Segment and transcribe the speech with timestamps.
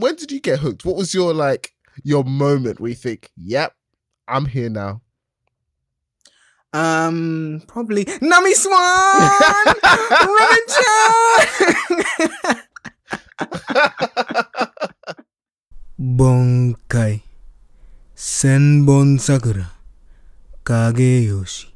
[0.00, 0.84] when did you get hooked?
[0.84, 3.72] What was your like your moment where you think, "Yep,
[4.28, 5.02] I'm here now."
[6.72, 8.74] Um, probably Nami Swan,
[15.98, 17.22] Bankai,
[18.14, 19.70] Senbon Sakura,
[20.64, 21.75] Kageyoshi.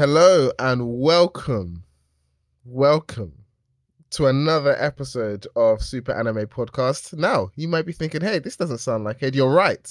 [0.00, 1.84] Hello and welcome,
[2.64, 3.34] welcome
[4.08, 7.12] to another episode of Super Anime Podcast.
[7.12, 9.34] Now, you might be thinking, hey, this doesn't sound like Ed.
[9.34, 9.86] You're right.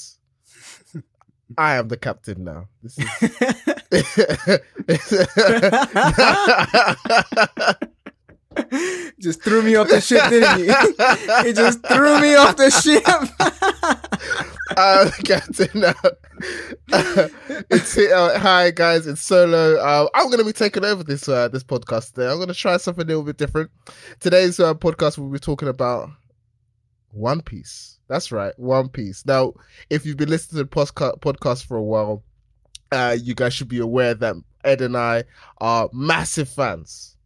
[1.59, 2.69] I am the captain now.
[2.81, 3.05] This is.
[9.19, 10.73] just threw me off the ship, didn't you?
[11.47, 13.03] It just threw me off the ship.
[14.75, 15.83] uh, Captain.
[15.83, 15.93] Uh,
[16.91, 17.27] uh,
[17.69, 19.07] it's uh, hi guys.
[19.07, 19.75] It's Solo.
[19.77, 22.29] Uh, I'm going to be taking over this uh, this podcast today.
[22.29, 23.71] I'm going to try something a little bit different.
[24.19, 26.09] Today's uh, podcast we'll be talking about
[27.11, 27.99] One Piece.
[28.07, 29.25] That's right, One Piece.
[29.25, 29.53] Now,
[29.89, 32.23] if you've been listening to the podcast podcast for a while,
[32.91, 35.25] uh, you guys should be aware that Ed and I
[35.59, 37.17] are massive fans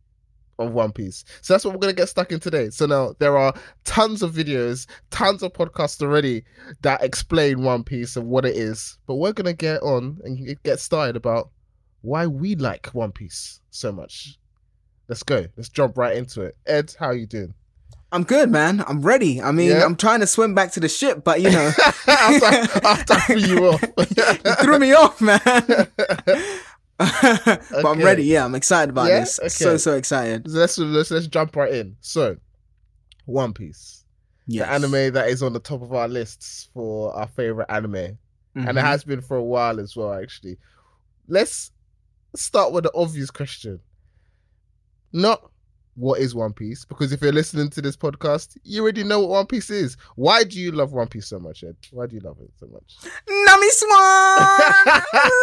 [0.60, 1.24] of One Piece.
[1.42, 2.70] So that's what we're going to get stuck in today.
[2.70, 6.44] So now there are tons of videos, tons of podcasts already
[6.82, 8.98] that explain One Piece and what it is.
[9.08, 11.50] But we're going to get on and get started about
[12.02, 14.38] why we like One Piece so much.
[15.08, 15.46] Let's go.
[15.58, 16.56] Let's jump right into it.
[16.66, 17.54] Ed, how are you doing?
[18.14, 18.84] I'm good, man.
[18.88, 19.42] I'm ready.
[19.42, 19.84] I mean, yeah.
[19.84, 21.72] I'm trying to swim back to the ship, but you know,
[22.08, 25.42] after, after I threw you off, you threw me off, man.
[26.98, 27.88] but okay.
[27.88, 28.24] I'm ready.
[28.24, 29.22] Yeah, I'm excited about yeah?
[29.22, 29.40] this.
[29.40, 29.50] Okay.
[29.50, 30.48] So so excited.
[30.48, 31.96] Let's let's let's jump right in.
[32.02, 32.38] So,
[33.26, 34.04] One Piece,
[34.46, 34.68] yes.
[34.68, 38.60] the anime that is on the top of our lists for our favorite anime, mm-hmm.
[38.60, 38.86] and it mm-hmm.
[38.86, 40.14] has been for a while as well.
[40.14, 40.58] Actually,
[41.28, 41.72] let's
[42.36, 43.80] start with the obvious question.
[45.12, 45.50] Not
[45.96, 46.86] what is One Piece?
[46.86, 49.98] Because if you're listening to this podcast, you already know what One Piece is.
[50.16, 51.76] Why do you love One Piece so much, Ed?
[51.92, 52.98] Why do you love it so much?
[53.30, 54.40] Nami Swan!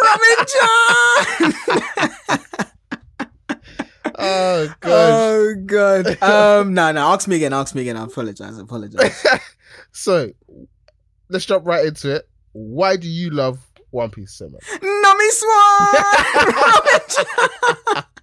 [0.03, 0.45] Robin
[2.29, 2.39] John!
[4.17, 5.11] oh god.
[5.11, 6.23] Oh god.
[6.23, 7.97] Um no no ask me again, ask me again.
[7.97, 9.25] I apologize, I apologize.
[9.91, 10.31] so
[11.29, 12.27] let's jump right into it.
[12.53, 14.63] Why do you love One Piece much?
[14.81, 15.95] Nami Swan!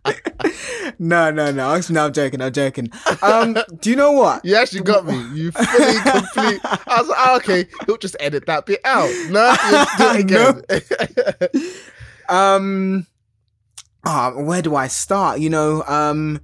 [0.98, 1.80] no, no, no.
[1.90, 2.40] No, I'm joking.
[2.40, 2.90] I'm joking.
[3.22, 4.44] Um, do you know what?
[4.44, 5.14] You actually got me.
[5.34, 6.60] You fully complete.
[6.64, 9.10] I was like, oh, okay, he'll just edit that bit out.
[9.30, 9.54] No,
[9.98, 11.72] do it again.
[12.28, 13.06] um,
[14.06, 15.40] oh, where do I start?
[15.40, 16.40] You know, um,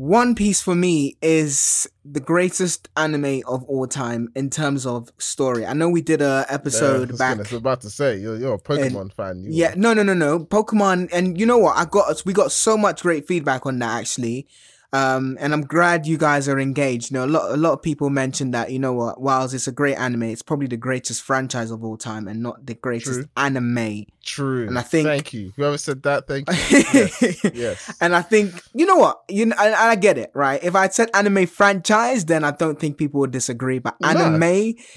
[0.00, 5.66] one Piece for me is the greatest anime of all time in terms of story.
[5.66, 7.36] I know we did a episode yeah, back.
[7.36, 9.42] I was about to say you're, you're a Pokemon and, fan.
[9.42, 9.76] You yeah, are.
[9.76, 10.38] no, no, no, no.
[10.38, 11.76] Pokemon, and you know what?
[11.76, 14.48] I got we got so much great feedback on that actually.
[14.92, 17.10] Um, and I'm glad you guys are engaged.
[17.10, 19.68] You know, a lot, a lot of people mentioned that, you know what, whilst it's
[19.68, 23.20] a great anime, it's probably the greatest franchise of all time and not the greatest
[23.20, 23.28] True.
[23.36, 24.06] anime.
[24.24, 24.66] True.
[24.66, 25.06] And I think.
[25.06, 25.52] Thank you.
[25.56, 26.54] Whoever said that, thank you.
[26.92, 27.54] yes.
[27.54, 27.96] yes.
[28.00, 30.62] And I think, you know what, you know, and, I get it, right?
[30.62, 33.78] If I said anime franchise, then I don't think people would disagree.
[33.78, 34.42] But anime,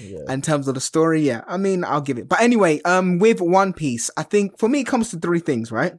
[0.00, 0.18] yeah.
[0.28, 2.28] in terms of the story, yeah, I mean, I'll give it.
[2.28, 5.70] But anyway, um, with One Piece, I think for me, it comes to three things,
[5.70, 5.94] right?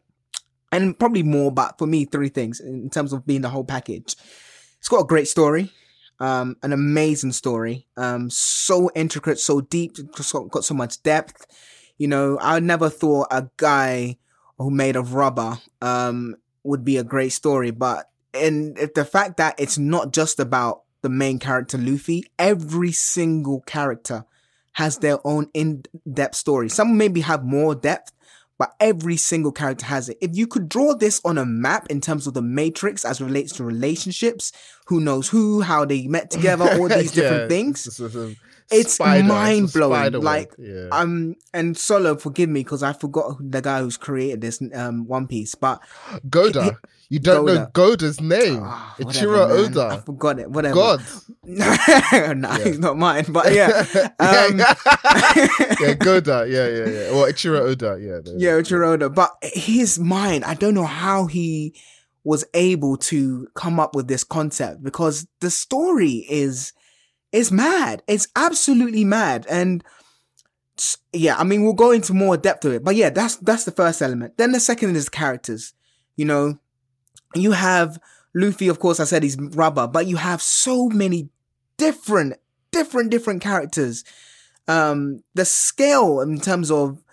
[0.75, 4.15] And probably more, but for me, three things in terms of being the whole package.
[4.79, 5.71] It's got a great story,
[6.19, 9.97] um, an amazing story, um, so intricate, so deep,
[10.51, 11.47] got so much depth.
[11.97, 14.17] You know, I never thought a guy
[14.57, 19.55] who made of rubber um, would be a great story, but and the fact that
[19.57, 24.25] it's not just about the main character Luffy, every single character
[24.73, 26.67] has their own in-depth story.
[26.67, 28.11] Some maybe have more depth,
[28.57, 30.17] but every single character has it.
[30.21, 33.53] If you could draw this on a map in terms of the matrix as relates
[33.53, 34.51] to relationships,
[34.87, 37.99] who knows who, how they met together, all these different things.
[38.71, 40.13] it's mind blowing.
[40.13, 40.87] Like, yeah.
[40.91, 45.27] um, and Solo, forgive me because I forgot the guy who's created this um One
[45.27, 45.81] Piece, but
[46.29, 46.79] Goda.
[47.09, 48.61] you don't know Goda's name.
[48.63, 49.87] Oh, Eiichiro Oda.
[49.87, 50.49] I forgot it.
[50.49, 50.75] Whatever.
[50.75, 51.03] God.
[51.43, 52.63] no, yeah.
[52.63, 53.25] he's not mine.
[53.29, 53.85] But yeah,
[54.19, 54.59] um,
[55.79, 56.45] yeah, Goda.
[56.47, 57.11] Yeah, yeah, yeah.
[57.11, 57.99] Well, Eiichiro Oda.
[58.01, 59.09] Yeah, yeah, Eiichiro Oda.
[59.09, 61.75] But his mind, I don't know how he
[62.23, 66.73] was able to come up with this concept because the story is
[67.35, 68.01] is mad.
[68.07, 69.45] It's absolutely mad.
[69.49, 69.83] And
[71.13, 73.71] yeah, I mean, we'll go into more depth of it, but yeah, that's, that's the
[73.71, 74.37] first element.
[74.37, 75.73] Then the second is characters.
[76.15, 76.59] You know,
[77.33, 77.99] you have
[78.33, 81.29] Luffy, of course, I said he's rubber, but you have so many
[81.77, 82.33] different,
[82.71, 84.03] different, different characters.
[84.67, 87.03] Um, the scale in terms of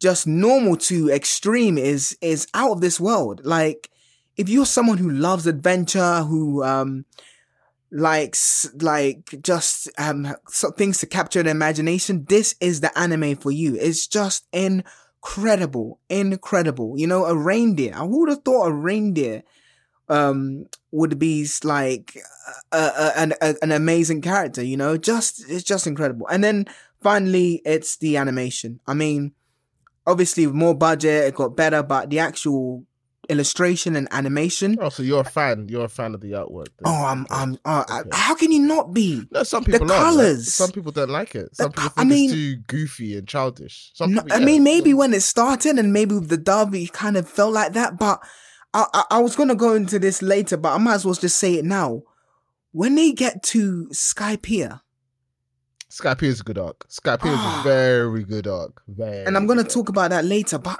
[0.00, 3.44] just normal to extreme is, is out of this world.
[3.44, 3.90] Like,
[4.36, 7.04] if you're someone who loves adventure, who, um,
[7.90, 10.34] likes like just um
[10.76, 13.76] things to capture the imagination this is the anime for you.
[13.76, 16.94] It's just incredible incredible.
[16.98, 19.42] You know a reindeer i would have thought a reindeer
[20.08, 22.16] um would be like
[22.72, 24.96] a, a, an, a, an amazing character you know?
[24.96, 26.26] Just it's just incredible.
[26.28, 26.66] And then
[27.00, 28.80] finally it's the animation.
[28.86, 29.32] I mean
[30.06, 32.84] obviously with more budget it got better but the actual
[33.28, 34.76] illustration and animation.
[34.80, 35.68] Oh, so you're a fan?
[35.68, 36.68] You're a fan of the artwork?
[36.78, 36.86] Then.
[36.86, 37.26] Oh, I'm.
[37.30, 37.58] I'm.
[37.64, 38.08] Uh, okay.
[38.12, 39.24] How can you not be?
[39.30, 40.54] No, some people the colors.
[40.54, 41.54] Some people don't like it.
[41.54, 43.90] Some the, people think I mean, it's too goofy and childish.
[43.94, 47.16] Some no, people, I mean, maybe when it started and maybe with the it kind
[47.16, 47.98] of felt like that.
[47.98, 48.20] But
[48.74, 51.38] I, I, I was gonna go into this later, but I might as well just
[51.38, 52.02] say it now.
[52.72, 54.80] When they get to Skypiea.
[55.90, 56.86] Skypiea is a good arc.
[56.88, 57.62] Skypiea is a ah.
[57.64, 58.82] very good arc.
[58.88, 59.24] Very.
[59.24, 60.78] And I'm gonna talk about that later, but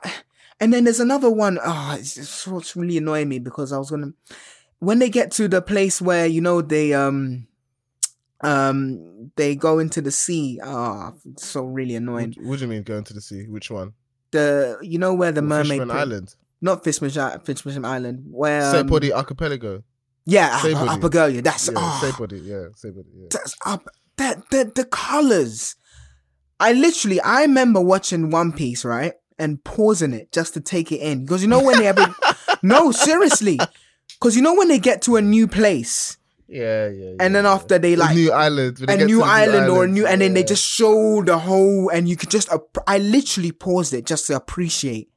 [0.60, 1.58] and then there's another one.
[1.62, 4.12] Oh, it's, it's really annoying me because I was gonna
[4.80, 7.46] when they get to the place where you know they um
[8.40, 10.60] um they go into the sea.
[10.62, 12.34] Ah, oh, so really annoying.
[12.38, 13.44] What, what, do you mean go into the sea?
[13.46, 13.92] Which one?
[14.30, 16.34] The you know where the well, mermaid Fishman Island.
[16.60, 18.24] Not Fishman, Fishman Island.
[18.30, 19.84] Where um, Sabaody Archipelago.
[20.26, 21.40] Yeah, Archipelago.
[21.40, 22.44] That's yeah, oh, Sabaody.
[22.44, 23.06] Yeah, Sabaody.
[23.14, 23.28] Yeah.
[23.30, 23.88] That's up.
[24.16, 25.76] That the the colors.
[26.60, 31.00] I literally I remember watching One Piece right and pausing it just to take it
[31.00, 31.24] in.
[31.24, 32.14] Because you know when they ever
[32.62, 33.58] No, seriously.
[34.18, 36.16] Because you know when they get to a new place.
[36.48, 37.12] Yeah, yeah.
[37.20, 40.22] And then after they like a new island, a new island, or a new, and
[40.22, 42.48] then they just show the whole, and you could just.
[42.86, 45.10] I literally paused it just to appreciate,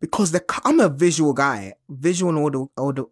[0.00, 3.10] because the I'm a visual guy, visual and audible, audible,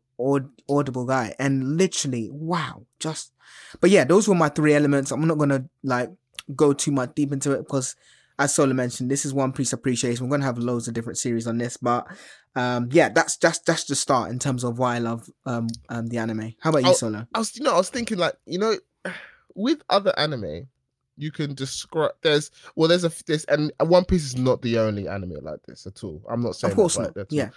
[0.68, 3.32] audible guy, and literally, wow, just.
[3.80, 5.10] But yeah, those were my three elements.
[5.10, 6.10] I'm not gonna like
[6.54, 7.96] go too much deep into it because
[8.38, 10.26] as Solo mentioned, this is One Piece appreciation.
[10.26, 12.06] We're gonna have loads of different series on this, but
[12.54, 16.06] um, yeah, that's just that's the start in terms of why I love um, um
[16.06, 16.54] the anime.
[16.60, 17.26] How about you, Solo?
[17.34, 18.76] I was you know I was thinking like you know
[19.54, 20.68] with other anime
[21.16, 25.08] you can describe there's well there's a this and One Piece is not the only
[25.08, 26.22] anime like this at all.
[26.30, 27.16] I'm not saying of course not.
[27.30, 27.50] Yeah,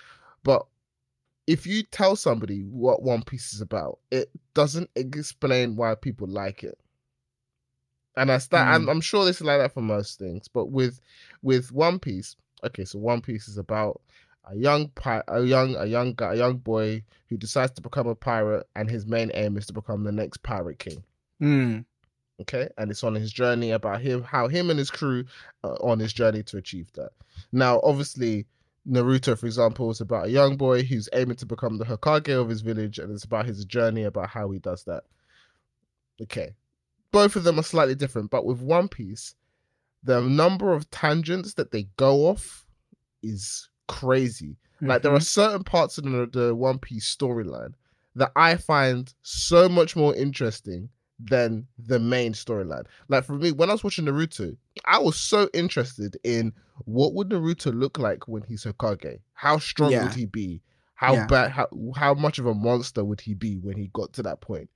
[0.43, 0.65] but
[1.45, 6.63] if you tell somebody what One Piece is about, it doesn't explain why people like
[6.63, 6.77] it
[8.17, 8.67] and that's that.
[8.67, 8.71] Mm.
[8.71, 10.99] I'm, I'm sure this is like that for most things, but with
[11.41, 14.01] with One Piece, okay, so One Piece is about
[14.45, 18.07] a young pi- a young a young guy, a young boy who decides to become
[18.07, 21.03] a pirate, and his main aim is to become the next pirate king.
[21.41, 21.85] Mm.
[22.41, 25.25] Okay, and it's on his journey about him, how him and his crew
[25.63, 27.11] on his journey to achieve that.
[27.51, 28.47] Now, obviously,
[28.89, 32.49] Naruto, for example, is about a young boy who's aiming to become the Hokage of
[32.49, 35.03] his village, and it's about his journey about how he does that.
[36.19, 36.55] Okay,
[37.11, 39.35] both of them are slightly different, but with One Piece,
[40.03, 42.65] the number of tangents that they go off
[43.21, 44.57] is crazy.
[44.77, 44.87] Mm-hmm.
[44.87, 45.23] Like there are mm-hmm.
[45.23, 47.73] certain parts of the, the One Piece storyline
[48.15, 50.89] that I find so much more interesting
[51.19, 52.85] than the main storyline.
[53.07, 56.51] Like for me, when I was watching Naruto, I was so interested in
[56.85, 59.19] what would Naruto look like when he's Hokage?
[59.33, 60.03] How strong yeah.
[60.03, 60.61] would he be?
[60.95, 61.27] How yeah.
[61.27, 61.51] bad?
[61.51, 64.69] How how much of a monster would he be when he got to that point?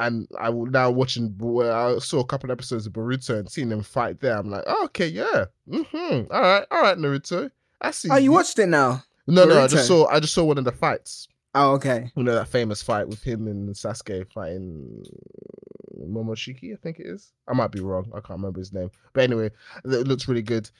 [0.00, 1.36] And I will now watching.
[1.62, 4.36] I saw a couple episodes of Boruto and seeing them fight there.
[4.36, 6.32] I'm like, oh, okay, yeah, mm-hmm.
[6.32, 7.50] all right, all right, Naruto.
[7.80, 8.08] I see.
[8.10, 8.32] Oh, you, you.
[8.32, 9.04] watched it now?
[9.26, 9.48] No, Boruto.
[9.48, 10.06] no, I just saw.
[10.08, 11.28] I just saw one of the fights.
[11.54, 12.10] Oh, okay.
[12.16, 15.04] You know that famous fight with him and Sasuke fighting
[15.98, 17.32] Momoshiki, I think it is.
[17.48, 18.10] I might be wrong.
[18.12, 18.90] I can't remember his name.
[19.12, 19.50] But anyway,
[19.84, 20.70] it looks really good.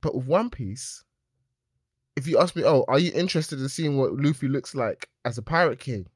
[0.00, 1.04] But with One Piece,
[2.16, 5.38] if you ask me, oh, are you interested in seeing what Luffy looks like as
[5.38, 6.06] a pirate king?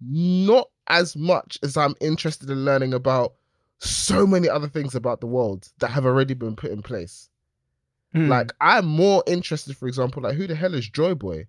[0.00, 3.34] Not as much as I'm interested in learning about
[3.78, 7.28] so many other things about the world that have already been put in place.
[8.14, 8.28] Mm.
[8.28, 11.46] Like I'm more interested, for example, like who the hell is Joy Boy?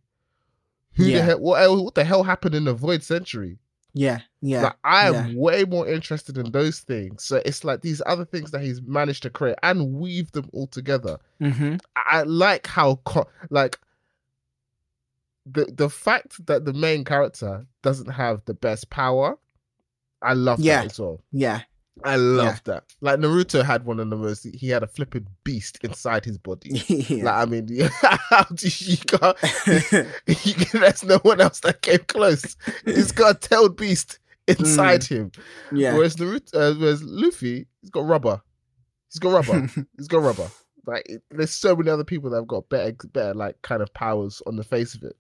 [0.94, 1.18] Who yeah.
[1.18, 1.40] the hell?
[1.40, 3.60] What, what the hell happened in the Void Century?
[3.94, 4.64] Yeah, yeah.
[4.64, 5.40] Like I am yeah.
[5.40, 7.24] way more interested in those things.
[7.24, 10.68] So it's like these other things that he's managed to create and weave them all
[10.68, 11.18] together.
[11.40, 11.78] Mm-hmm.
[11.96, 13.80] I like how co- like
[15.46, 19.38] the the fact that the main character doesn't have the best power.
[20.22, 20.82] I love Yeah.
[20.82, 21.22] that as well.
[21.32, 21.62] Yeah.
[22.04, 22.84] I love that.
[23.00, 24.46] Like Naruto had one of the most.
[24.54, 26.72] He had a flipping beast inside his body.
[26.88, 27.24] yeah.
[27.24, 27.68] Like I mean,
[28.02, 29.38] how do you got?
[30.26, 32.56] there's no one else that came close.
[32.86, 35.32] He's got a tailed beast inside him.
[35.72, 35.94] yeah.
[35.94, 38.42] Whereas Naruto, uh, whereas Luffy, he's got rubber.
[39.12, 39.68] He's got rubber.
[39.98, 40.50] he's got rubber.
[40.86, 43.94] Like it- there's so many other people that have got better, better like kind of
[43.94, 45.16] powers on the face of it.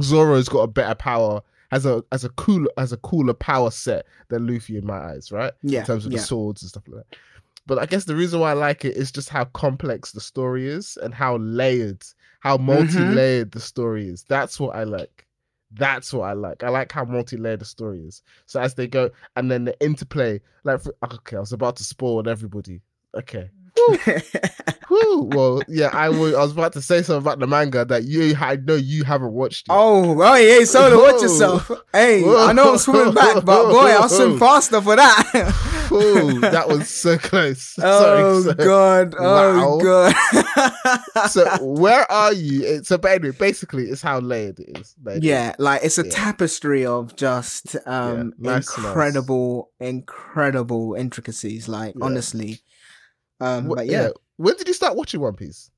[0.00, 4.06] Zoro's got a better power, has a has a cooler has a cooler power set
[4.28, 5.52] than Luffy in my eyes, right?
[5.62, 5.80] yeah.
[5.80, 6.18] In terms of yeah.
[6.18, 7.18] the swords and stuff like that.
[7.66, 10.66] But I guess the reason why I like it is just how complex the story
[10.68, 12.02] is and how layered,
[12.40, 12.66] how Mm-hmm.
[12.66, 14.24] multi-layered the story is.
[14.28, 15.26] That's what I like.
[15.72, 16.62] That's what I like.
[16.64, 18.22] I like how multi-layered the story is.
[18.46, 21.84] So as they go, and then the interplay, like for, okay, I was about to
[21.84, 22.80] spoil everybody.
[23.14, 23.50] Okay.
[24.88, 25.30] Whew.
[25.34, 26.34] Well, yeah, I was.
[26.34, 29.32] I was about to say something about the manga that you, I know you haven't
[29.32, 29.68] watched.
[29.68, 29.74] Yet.
[29.76, 31.70] oh, oh, hey, Solo, watch yourself.
[31.92, 35.88] Hey, I know I'm swimming back, but boy, I'll swim faster for that.
[35.92, 37.74] Ooh, that was so close.
[37.82, 39.14] oh Sorry, so- god!
[39.18, 40.12] Oh Wow.
[40.12, 41.00] god!
[41.30, 42.62] so where are you?
[42.64, 44.94] It- So but anyway, basically, it's how layered it is.
[45.02, 45.22] Layered.
[45.24, 46.10] yeah, like it's a Yeah.
[46.12, 48.86] tapestry of just um Yeah, nice, nice.
[48.86, 51.68] incredible, incredible intricacies.
[51.68, 52.04] Like Yeah.
[52.04, 52.60] honestly,
[53.40, 54.10] um, but yeah.
[54.36, 55.70] When did you start watching One Piece?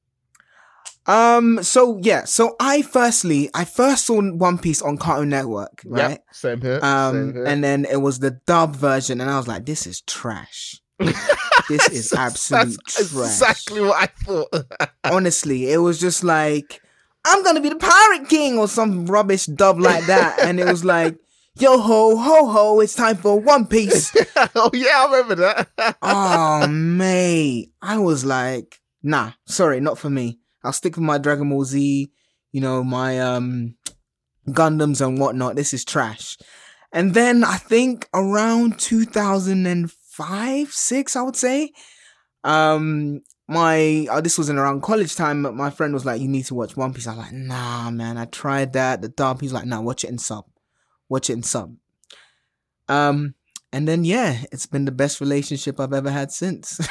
[1.06, 1.62] Um.
[1.62, 2.24] So yeah.
[2.24, 6.10] So I firstly, I first saw One Piece on Cartoon Network, right?
[6.10, 6.78] Yep, same here.
[6.82, 7.44] Um, same here.
[7.44, 10.80] and then it was the dub version, and I was like, "This is trash."
[11.68, 13.24] this is absolute That's trash.
[13.24, 14.90] exactly what I thought.
[15.04, 16.82] Honestly, it was just like,
[17.24, 20.84] "I'm gonna be the Pirate King" or some rubbish dub like that, and it was
[20.84, 21.16] like,
[21.58, 22.80] "Yo ho ho ho!
[22.80, 24.14] It's time for One Piece."
[24.54, 25.96] oh yeah, I remember that.
[26.02, 30.38] oh mate, I was like, "Nah, sorry, not for me.
[30.64, 32.10] I'll stick with my Dragon Ball Z,
[32.52, 33.76] you know, my um
[34.48, 35.56] Gundams and whatnot.
[35.56, 36.36] This is trash."
[36.92, 41.70] And then I think around 2005, six, I would say,
[42.42, 45.42] um, my oh, this was in around college time.
[45.42, 47.90] but My friend was like, "You need to watch One Piece." I was like, "Nah,
[47.90, 48.16] man.
[48.16, 49.02] I tried that.
[49.02, 50.44] The dub." He's like, "Nah, watch it in sub.
[51.10, 51.76] Watch it in sub."
[52.88, 53.34] Um,
[53.72, 56.80] and then yeah, it's been the best relationship I've ever had since.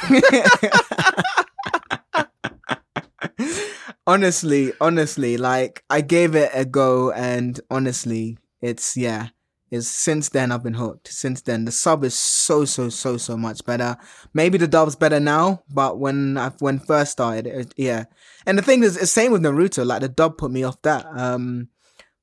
[4.06, 9.28] honestly, honestly, like I gave it a go, and honestly, it's yeah.
[9.70, 11.06] Is since then I've been hooked.
[11.06, 13.96] Since then, the sub is so so so so much better.
[14.34, 18.06] Maybe the dub's better now, but when I when first started, it, yeah.
[18.46, 19.86] And the thing is, it's same with Naruto.
[19.86, 21.06] Like the dub put me off that.
[21.16, 21.68] Um,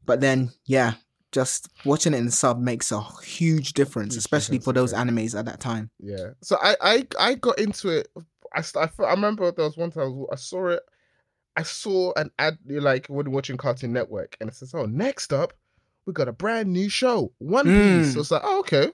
[0.06, 0.96] but then yeah,
[1.38, 5.04] just watching it in sub makes a huge difference, Huge especially difference, for those okay.
[5.04, 5.92] animes at that time.
[6.00, 6.30] Yeah.
[6.42, 8.08] So I I I got into it.
[8.56, 10.80] I st- I, I remember there was one time I saw it.
[11.56, 15.54] I saw an ad like when watching Cartoon Network, and it says, "Oh, next up,
[16.08, 18.14] we got a brand new show, One Piece." Mm.
[18.14, 18.92] So it's like, "Oh, okay."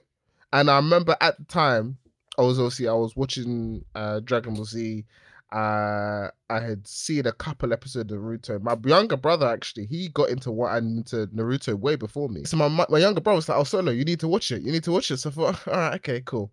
[0.52, 1.96] And I remember at the time,
[2.38, 5.06] I was obviously I was watching uh Dragon Ball Z.
[5.54, 8.60] Uh, I had seen a couple episodes of Naruto.
[8.60, 12.42] My younger brother actually, he got into what and into Naruto way before me.
[12.42, 14.62] So my my my younger brother was like, "Oh, Solo, you need to watch it.
[14.62, 16.50] You need to watch it." So I thought, "All right, okay, cool."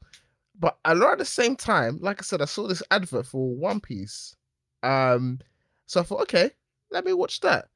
[0.60, 4.36] But around the same time, like I said, I saw this advert for One Piece.
[4.84, 5.40] Um,
[5.88, 6.52] so I thought, okay,
[6.92, 7.70] let me watch that.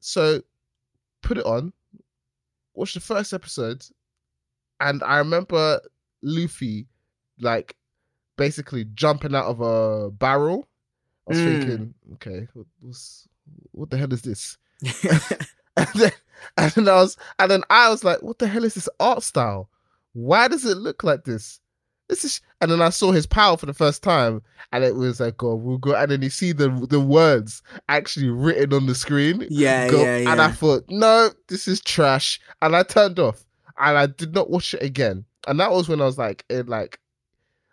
[0.00, 0.42] So
[1.22, 1.72] put it on,
[2.74, 3.84] watch the first episode,
[4.80, 5.80] and I remember
[6.20, 6.88] Luffy
[7.38, 7.76] like
[8.38, 10.66] basically jumping out of a barrel.
[11.28, 11.44] I was Mm.
[11.44, 12.48] thinking, okay,
[13.72, 14.56] what, the hell is this?
[15.76, 16.12] and then,
[16.56, 19.22] and then I was, and then I was like, what the hell is this art
[19.22, 19.68] style?
[20.14, 21.60] Why does it look like this?
[22.08, 24.40] This is, and then I saw his power for the first time,
[24.72, 28.30] and it was like, oh, we'll go, and then you see the the words actually
[28.30, 29.46] written on the screen.
[29.50, 30.32] Yeah, Go- yeah, yeah.
[30.32, 33.44] And I thought, no, this is trash, and I turned off,
[33.78, 35.26] and I did not watch it again.
[35.46, 36.98] And that was when I was like, in like,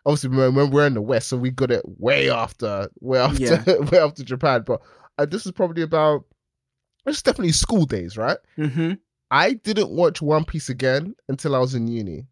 [0.05, 3.77] obviously when, we're in the West, so we got it way after, way after, Yeah.
[3.91, 4.63] way after Japan.
[4.65, 4.81] But
[5.17, 6.25] uh, this is probably about,
[7.05, 8.37] it's definitely school days, right?
[8.55, 8.93] hmm
[9.31, 12.27] I didn't watch One Piece again until I was in uni.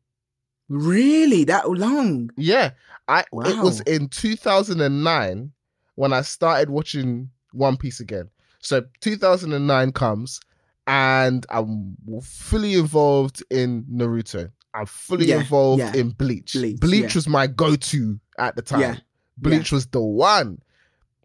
[0.70, 2.30] Really, that long?
[2.38, 2.72] Yeah,
[3.08, 3.44] I wow.
[3.46, 5.52] it was in 2009
[5.96, 8.30] when I started watching One Piece again.
[8.60, 10.40] So 2009 comes
[10.88, 14.52] and I'm fully involved in Naruto.
[14.74, 15.94] I'm fully Yeah, involved yeah.
[15.96, 16.54] in Bleach.
[16.54, 18.98] Bleach, Bleach was my go-to at the time.
[19.38, 20.60] Bleach was the one.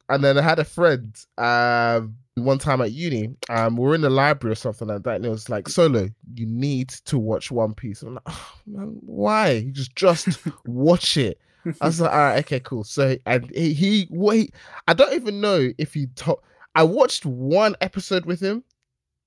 [0.09, 3.35] and then I had a friend um, one time at uni.
[3.51, 6.09] Um, we were in the library or something like that, and it was like, "Solo,
[6.35, 9.51] you need to watch One Piece." And I'm like, oh, man, "Why?
[9.53, 11.39] You just just watch it."
[11.81, 14.55] I was like, "All right, okay, cool." So, and he, he wait,
[14.87, 16.41] I don't even know if he told.
[16.75, 18.63] I watched one episode with him,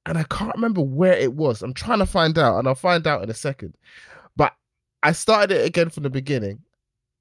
[0.06, 1.62] and I can't remember where it was.
[1.62, 3.76] I'm trying to find out, and I'll find out in a second.
[4.36, 4.54] But
[5.04, 6.60] I started it again from the beginning,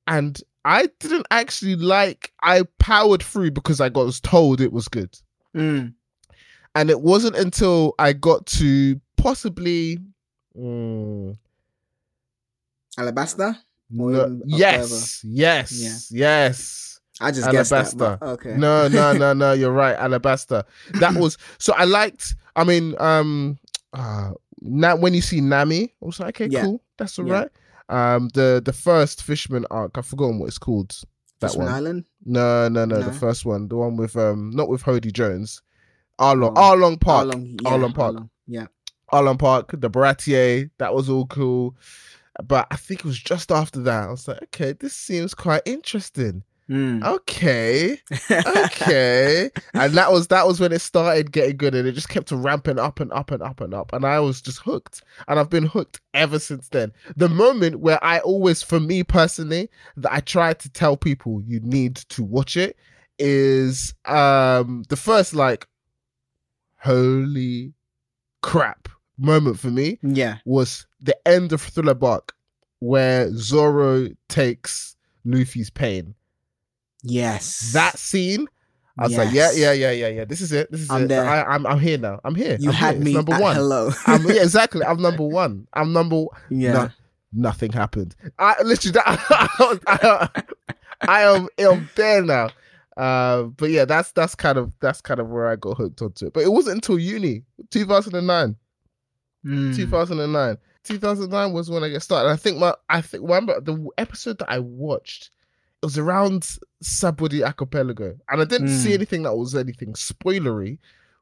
[0.06, 2.32] and I didn't actually like.
[2.42, 5.18] I powered through because I got told it was good,
[5.56, 5.94] Mm.
[6.74, 9.98] and it wasn't until I got to possibly.
[10.56, 11.36] mm,
[12.98, 13.56] Alabasta.
[13.98, 17.00] Or no- in yes, yes, yes.
[17.22, 18.22] I just guessed that.
[18.22, 18.56] Okay.
[18.56, 19.52] No, no, no, no.
[19.52, 20.64] You're right, Alabasta.
[21.00, 21.74] That was so.
[21.74, 22.34] I liked.
[22.56, 23.58] I mean, um,
[23.92, 26.64] uh, now when you see Nami, I was like, okay, Yeah.
[26.64, 27.34] cool, that's all Yeah.
[27.34, 27.48] right.
[27.88, 30.90] Um, the the first Fishman arc, I've forgotten what it's called.
[31.40, 31.74] That Fishman one.
[31.74, 32.04] Island.
[32.24, 33.06] No, no, no, No?
[33.06, 35.62] The first one, the one with um, not with Hody Jones.
[36.20, 36.60] Arlong, Oh.
[36.76, 38.14] Arlong Park, Arlong, yeah, Arlong Park.
[38.16, 38.66] Arlong, Yeah.
[39.12, 40.70] Arlong Park, the Baratie.
[40.78, 41.74] That was all cool.
[42.44, 44.04] But I think it was just after that.
[44.08, 46.42] I was like, okay, this seems quite interesting.
[46.70, 47.04] Mm.
[47.04, 48.00] Okay,
[48.30, 49.50] okay.
[49.74, 52.78] and that was that was when it started getting good, and it just kept ramping
[52.78, 55.66] up and up and up and up, and I was just hooked, and I've been
[55.66, 56.92] hooked ever since then.
[57.16, 61.58] The moment where I always, for me personally, that I try to tell people you
[61.60, 62.76] need to watch it
[63.18, 65.66] is um the first like
[66.78, 67.74] holy
[68.42, 70.38] crap moment for me yeah.
[70.46, 72.34] was the end of Thriller Bark
[72.78, 76.14] where Zoro takes Luffy's pain.
[77.02, 77.72] Yes.
[77.72, 78.46] That scene,
[78.98, 80.24] I was like, yeah, yeah, yeah, yeah, yeah.
[80.24, 80.70] This is it.
[80.70, 81.08] This is I'm it.
[81.08, 81.24] there.
[81.24, 82.20] I, I'm, I'm here now.
[82.24, 82.56] I'm here.
[82.60, 82.96] You I'm had here.
[82.96, 83.54] It's me number one.
[83.56, 83.90] hello.
[84.06, 84.84] I'm, yeah, exactly.
[84.84, 85.66] I'm number one.
[85.72, 86.24] I'm number.
[86.50, 86.72] yeah.
[86.72, 86.90] No,
[87.32, 88.14] nothing happened.
[88.38, 89.04] I literally, that,
[89.86, 90.42] I,
[91.08, 92.50] I am, I'm there now.
[92.96, 96.26] Uh, but yeah, that's that's kind of that's kind of where I got hooked onto
[96.26, 96.34] it.
[96.34, 98.56] But it wasn't until uni, 2009.
[99.46, 99.74] Mm.
[99.74, 100.58] 2009.
[100.84, 102.28] 2009 was when I get started.
[102.28, 105.30] I think my, I think remember the episode that I watched.
[105.82, 106.46] It was around
[106.84, 108.94] Sabaody Archipelago, and I didn't see Mm.
[108.94, 110.78] anything that was anything spoilery,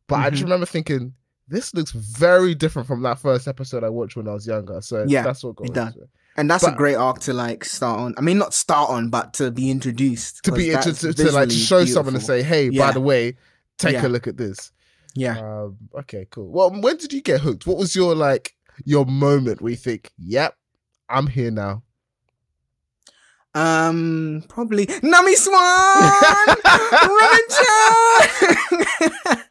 [0.09, 0.47] but I just Mhm.
[0.47, 1.15] remember thinking
[1.47, 4.81] this looks very different from that first episode I watched when I was younger.
[4.83, 5.97] So Yeah, that's what got it me does.
[6.37, 8.15] And that's a great arc to like start on.
[8.19, 10.43] I mean, not start on, but to be introduced.
[10.45, 13.37] To be to, to, to like show someone and say, "Hey, by the way,
[13.79, 14.07] take Yeah.
[14.07, 14.71] a look at this."
[15.15, 15.39] yeah.
[15.39, 16.49] Um, okay, cool.
[16.51, 17.67] Well, when did you get hooked?
[17.67, 20.55] What was your like your moment where you think, "Yep,
[21.09, 21.83] I'm here now"?
[23.59, 26.03] Um, probably Nami Swan,
[27.09, 27.59] Revenge.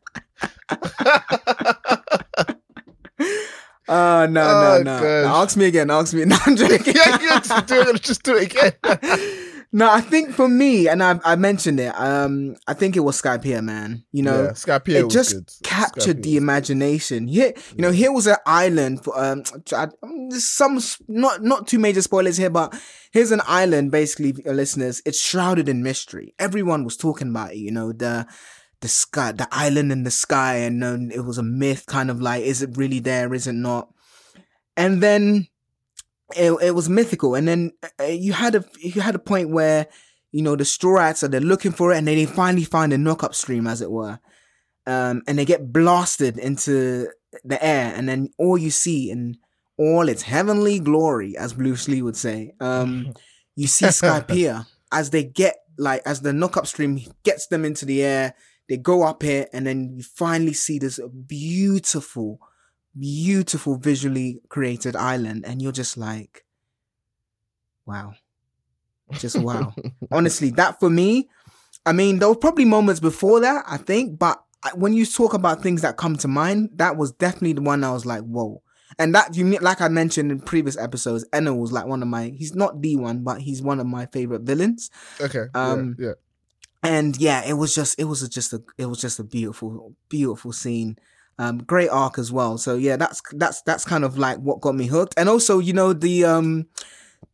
[3.89, 4.99] Oh no, no, no.
[4.99, 5.27] no!
[5.27, 5.89] Ask me again.
[5.89, 6.25] Ask me.
[6.25, 6.93] No, I'm joking.
[6.93, 8.01] yeah, yeah, just do it.
[8.01, 8.73] Just do it again.
[9.71, 11.93] No, I think for me, and I, I mentioned it.
[11.99, 14.05] Um, I think it was Skypiea, man.
[14.11, 15.49] You know, yeah, Skypiea it just good.
[15.63, 17.27] captured Skypiea the imagination.
[17.27, 22.01] Here, you know, here was an island for um, um, some not not too major
[22.01, 22.79] spoilers here, but
[23.11, 23.91] here's an island.
[23.91, 26.33] Basically, listeners, it's shrouded in mystery.
[26.39, 27.57] Everyone was talking about it.
[27.57, 28.25] You know, the
[28.79, 32.21] the sky, the island in the sky, and um, it was a myth, kind of
[32.21, 33.33] like, is it really there?
[33.33, 33.89] Is it not?
[34.77, 35.47] And then
[36.35, 39.87] it, it was mythical, and then uh, you had a you had a point where
[40.31, 42.93] you know the straw hats are they're looking for it, and then they finally find
[42.93, 44.19] a knock up stream, as it were.
[44.85, 47.09] Um, and they get blasted into
[47.43, 49.37] the air, and then all you see in
[49.77, 53.13] all its heavenly glory, as Bruce Lee would say, um,
[53.55, 58.03] you see Skypiea as they get like as the knock-up stream gets them into the
[58.03, 58.33] air,
[58.69, 62.39] they go up here, and then you finally see this beautiful,
[62.99, 66.45] beautiful visually created island, and you're just like,
[67.85, 68.13] wow,
[69.13, 69.73] just wow.
[70.11, 71.29] Honestly, that for me,
[71.85, 74.43] I mean, there were probably moments before that, I think, but
[74.75, 77.91] when you talk about things that come to mind, that was definitely the one I
[77.91, 78.61] was like, whoa.
[78.99, 82.33] And that you like I mentioned in previous episodes, Enel was like one of my.
[82.35, 84.89] He's not the one, but he's one of my favorite villains.
[85.21, 85.45] Okay.
[85.53, 86.13] Um, yeah, yeah.
[86.83, 90.53] And yeah, it was just, it was just a, it was just a beautiful, beautiful
[90.53, 90.97] scene.
[91.39, 92.57] Um, great arc as well.
[92.57, 95.13] So yeah, that's that's that's kind of like what got me hooked.
[95.17, 96.65] And also, you know, the um,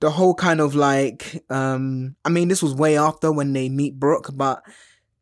[0.01, 3.97] the whole kind of like, um, I mean, this was way after when they meet
[3.99, 4.61] Brook, but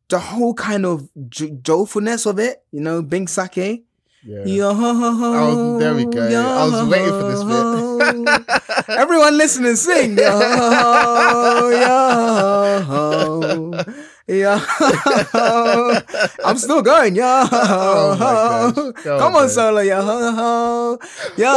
[0.08, 3.56] the whole kind of jo- joyfulness of it, you know, Binks' Sake.
[4.24, 4.44] yeah.
[4.44, 6.20] Yo, Oh, there we go.
[6.20, 8.88] I was waiting for this bit.
[8.98, 10.18] Everyone listening, sing.
[10.18, 11.70] Yo,
[12.82, 13.70] yo,
[14.26, 14.58] yo.
[16.44, 17.14] I'm still going.
[17.16, 18.92] Yo, Oh.
[19.04, 19.80] Go come oh on, solo.
[19.80, 20.98] Yo,
[21.36, 21.52] yo.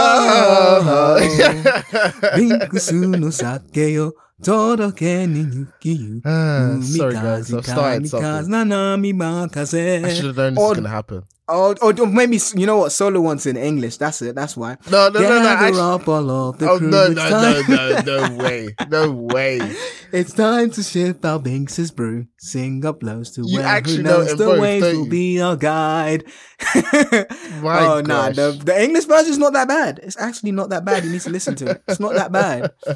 [2.35, 4.13] Binku su no sake yo.
[4.43, 6.21] Todo que ni you.
[6.25, 8.53] Ah, sorry guys, I've started something.
[8.53, 11.23] I should have known this was gonna happen.
[11.47, 13.97] Or, or, maybe you know what solo wants in English.
[13.97, 14.33] That's it.
[14.33, 14.77] That's why.
[14.89, 15.47] No, no, no, no.
[15.47, 16.89] Actually, up all of the oh crew.
[16.89, 19.59] no, no, no, no, no way, no way.
[20.11, 22.25] It's time to shift our Binks's brew.
[22.39, 26.23] Sing up lows to You where who knows the both, waves will be our guide.
[27.61, 29.99] My oh nah, the, the English version's not that bad.
[30.01, 31.03] It's actually not that bad.
[31.03, 31.83] You need to listen to it.
[31.87, 32.71] It's not that bad.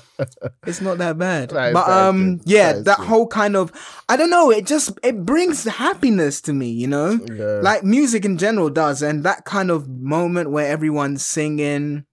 [0.65, 1.49] It's not that bad.
[1.49, 3.71] That is but um, yeah, That is that whole kind of
[4.07, 4.51] I don't know.
[4.51, 6.69] It just it brings happiness to me.
[6.69, 7.59] You know, Yeah.
[7.62, 12.06] like music in general does, and that kind of moment where everyone's singing.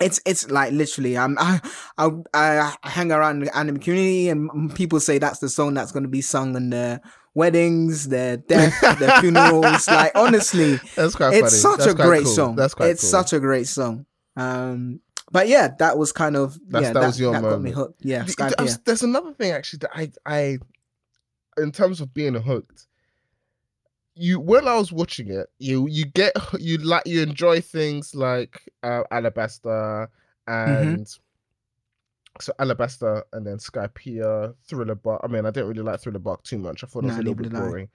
[0.00, 1.60] It's it's like literally I'm I
[1.96, 6.02] I, I hang around the anime community and people say that's the song that's going
[6.02, 7.00] to be sung in their
[7.34, 9.86] weddings, their death, their funerals.
[9.86, 11.76] Like honestly, That's quite it's funny.
[11.76, 12.32] such That's a great cool.
[12.34, 12.56] song.
[12.56, 13.10] That's quite it's cool.
[13.10, 14.04] such a great song.
[14.36, 17.62] Um, but yeah, that was kind of That's- yeah that that, was your that got
[17.62, 18.04] me hooked.
[18.04, 18.76] Yeah, Th- Skype, there's, yeah.
[18.84, 20.58] there's another thing actually that I I
[21.56, 22.88] in terms of being hooked.
[24.14, 28.62] You when I was watching it, you you get you like you enjoy things like
[28.82, 30.08] uh, Alabasta
[30.48, 30.94] Mm-hmm.
[30.94, 31.08] and
[32.40, 35.20] so Alabasta and then Skypiea, Thriller Bark.
[35.24, 36.82] I mean, I didn't really like Thriller Bark too much.
[36.82, 37.88] I thought it was Nah, a little bit boring.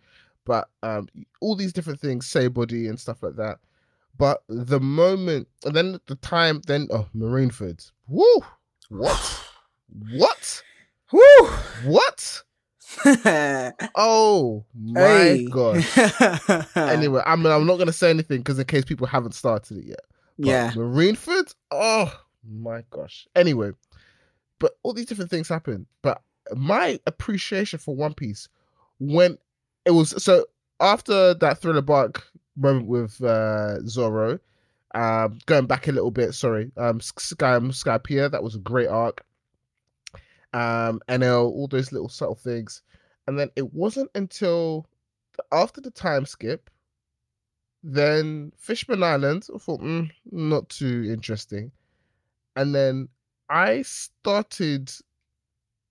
[0.45, 1.07] But um,
[1.41, 3.59] all these different things, Sabaody and stuff like that.
[4.17, 7.91] But the moment, and then the time, then oh, Marineford.
[8.07, 8.25] Woo!
[8.89, 9.41] What?
[10.11, 10.63] what?
[11.11, 11.47] Woo!
[11.85, 12.43] What?
[13.95, 15.45] Oh my hey.
[15.45, 15.85] god.
[16.75, 19.85] Anyway, I mean, I'm not gonna say anything because in case people haven't started it
[19.85, 20.01] yet.
[20.37, 20.71] But yeah.
[20.71, 21.53] Marineford.
[21.71, 22.11] Oh
[22.49, 23.27] my gosh.
[23.35, 23.71] Anyway,
[24.59, 25.85] but all these different things happen.
[26.01, 26.21] But
[26.55, 28.47] my appreciation for One Piece
[28.99, 29.37] when
[29.85, 30.45] it was so
[30.79, 32.25] after that thriller bark
[32.55, 34.39] moment with uh Zoro,
[34.95, 36.33] um, going back a little bit.
[36.33, 38.31] Sorry, um, Sky Skypiea.
[38.31, 39.23] That was a great arc.
[40.53, 42.81] Um, Enel, all those little subtle things,
[43.27, 44.87] and then it wasn't until
[45.51, 46.69] after the time skip
[47.83, 51.71] then Fishman Island, I thought, mm, not too interesting.
[52.55, 53.07] And then
[53.49, 54.91] I started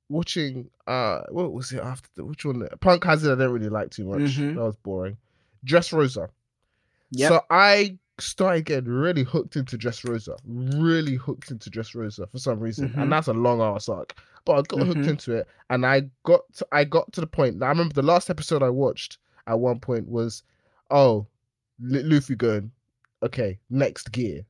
[0.08, 2.08] watching, uh, what was it after?
[2.14, 2.66] The, which one?
[2.80, 4.20] Punk Hazard, I didn't really like too much.
[4.20, 4.54] Mhm.
[4.54, 5.16] That was boring.
[5.64, 6.28] Dressrosa.
[7.12, 7.28] Yep.
[7.30, 10.36] So I started getting really hooked into Dressrosa.
[10.44, 12.88] Really hooked into Dressrosa for some reason.
[12.90, 13.02] Mhm.
[13.02, 14.14] And that's a long ass arc.
[14.44, 15.08] But I got hooked Mhm.
[15.08, 17.58] into it and I got to, I got to the point.
[17.60, 20.42] That I remember the last episode I watched at one point was,
[20.90, 21.26] oh,
[21.92, 22.72] L- Luffy going,
[23.22, 24.42] okay, next gear.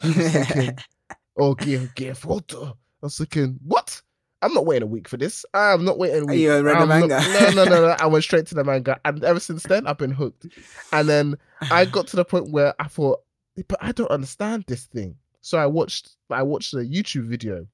[0.00, 0.76] thinking,
[1.38, 2.68] oh, gear, gear photo.
[3.02, 4.00] I was thinking, what?
[4.42, 5.46] I'm not waiting a week for this.
[5.54, 6.40] I'm not waiting a week.
[6.40, 7.54] You read the I'm not- manga?
[7.54, 7.96] no, no, no, no.
[8.00, 9.00] I went straight to the manga.
[9.04, 10.46] And ever since then, I've been hooked.
[10.92, 11.36] And then
[11.70, 13.20] I got to the point where I thought,
[13.68, 15.16] but I don't understand this thing.
[15.42, 17.66] So I watched I watched a YouTube video.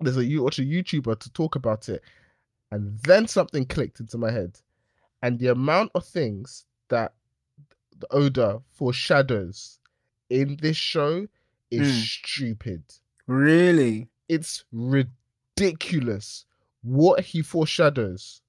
[0.00, 2.02] There's a you watch a YouTuber to talk about it.
[2.70, 4.58] And then something clicked into my head.
[5.22, 7.12] And the amount of things that
[7.98, 9.78] the Oda foreshadows
[10.30, 11.26] in this show
[11.70, 12.02] is Mm.
[12.02, 12.82] stupid.
[13.26, 14.08] really?
[14.28, 15.16] It's ridiculous
[16.82, 18.42] what he foreshadows.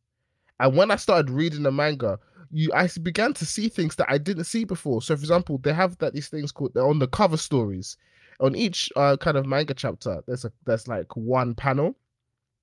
[0.59, 2.19] And when I started reading the manga,
[2.51, 5.01] you I began to see things that I didn't see before.
[5.01, 7.97] So, for example, they have that these things called they're on the cover stories.
[8.39, 11.95] On each uh, kind of manga chapter, there's a there's like one panel,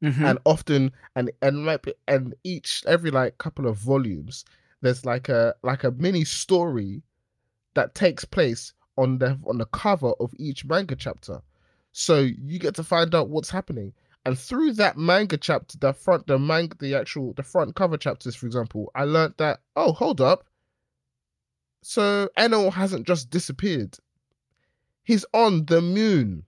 [0.02, 0.30] Mhm.
[0.30, 4.44] and often and and like and each every like couple of volumes,
[4.80, 7.02] there's like a like a mini story
[7.74, 11.40] that takes place on the on the cover of each manga chapter.
[11.92, 13.92] So you get to find out what's happening.
[14.24, 18.34] And through that manga chapter, the front, the manga, the actual, the front cover chapters,
[18.36, 20.44] for example, I learned that, oh, hold up.
[21.82, 23.96] So Enel hasn't just disappeared.
[25.04, 26.44] He's on the moon.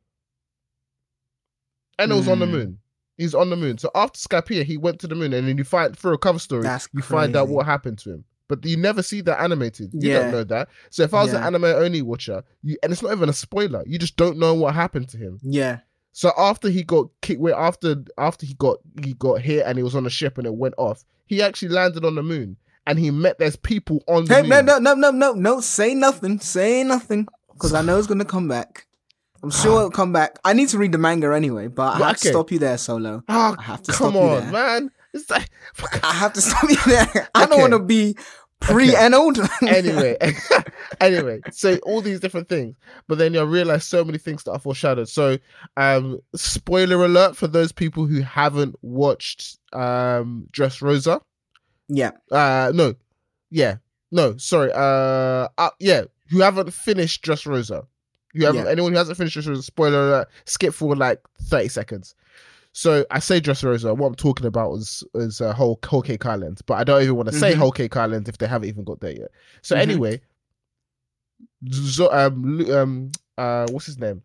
[1.99, 2.53] Enel's on the Hmm.
[2.53, 2.79] moon.
[3.17, 3.79] He's on the moon.
[3.79, 6.39] So after Skypiea, he went to the moon, and then you find through a cover
[6.39, 8.25] story, That's you find out what happened to him.
[8.49, 9.93] But you never see that animated.
[9.95, 10.21] You Yeah.
[10.21, 10.69] don't know that.
[10.91, 13.85] So if I was an anime only watcher, you and it's not even a spoiler,
[13.87, 15.39] you just don't know what happened to him.
[15.43, 15.81] Yeah.
[16.13, 19.83] So after he got kicked, wait, after after he got he got hit and he
[19.85, 22.99] was on a ship and it went off, he actually landed on the moon and
[22.99, 24.51] he met there's people on the Hey, moon.
[24.67, 25.61] no, no, no, no, no, no.
[25.61, 26.41] Say nothing.
[26.41, 27.27] Say nothing.
[27.53, 28.87] Because I know it's gonna come back.
[29.43, 30.39] I'm sure it'll come back.
[30.45, 33.23] I need to read the manga anyway, but I have to stop you there, Solo.
[33.29, 34.53] Oh, I have to come stop you on, there.
[34.53, 34.91] man.
[35.15, 35.49] It's like
[36.05, 37.29] I have to stop you there.
[37.35, 38.17] I don't want to be
[38.61, 39.39] pre-annulled.
[39.67, 40.17] anyway,
[41.01, 42.77] anyway, so all these different things,
[43.09, 45.09] but then you realize so many things that are foreshadowed.
[45.09, 45.39] So,
[45.77, 51.21] um, spoiler alert for those people who haven't watched um Dressrosa.
[51.89, 52.11] yeah.
[52.31, 52.95] Uh, no,
[53.51, 53.77] yeah,
[54.11, 57.87] no, sorry, uh, uh yeah, who haven't finished Dressrosa.
[58.33, 58.71] You haven't Yeah.
[58.71, 59.63] anyone who hasn't finished Dressrosa.
[59.65, 60.29] Spoiler alert.
[60.45, 62.15] Skip forward like thirty seconds.
[62.73, 63.97] So I say Dressrosa.
[63.97, 67.17] What I'm talking about is is uh, whole Whole Cake Island, but I don't even
[67.17, 67.59] want to say Mhm.
[67.59, 69.31] Whole Cake Island if they haven't even got there yet.
[69.63, 69.81] So Mhm.
[69.81, 70.21] anyway,
[71.73, 74.23] Zo- um, um, uh, what's his name?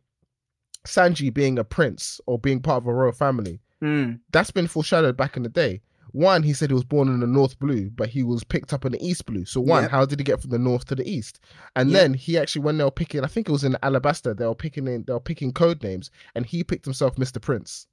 [0.86, 3.60] Sanji being a prince or being part of a royal family.
[3.82, 4.20] Mm.
[4.32, 5.82] That's been foreshadowed back in the day.
[6.12, 8.86] One, he said he was born in the North Blue, but he was picked up
[8.86, 9.44] in the East Blue.
[9.44, 9.92] So one, Yep.
[9.92, 11.40] how did he get from the North to the East?
[11.76, 12.00] And Yep.
[12.02, 14.56] then he actually, when they were picking, I think it was in Alabasta, they were
[14.56, 17.42] picking in, they were picking code names, and he picked himself Mr.
[17.42, 17.88] Prince.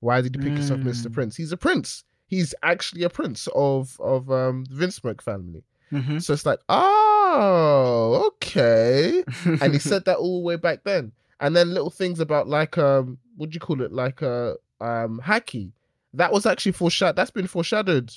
[0.00, 1.06] Why did he pick himself Mr.
[1.08, 1.12] Mm.
[1.12, 1.36] Prince?
[1.36, 2.04] He's a prince.
[2.28, 5.62] He's actually a prince of of um the Vinsmoke family.
[5.90, 9.24] hmm So it's like, oh, okay.
[9.44, 11.12] And he said that all the way back then.
[11.40, 13.92] And then little things about like um, what do you call it?
[13.92, 15.72] Like uh um Haki.
[16.14, 17.16] That was actually foreshadowed.
[17.16, 18.10] That's been foreshadowed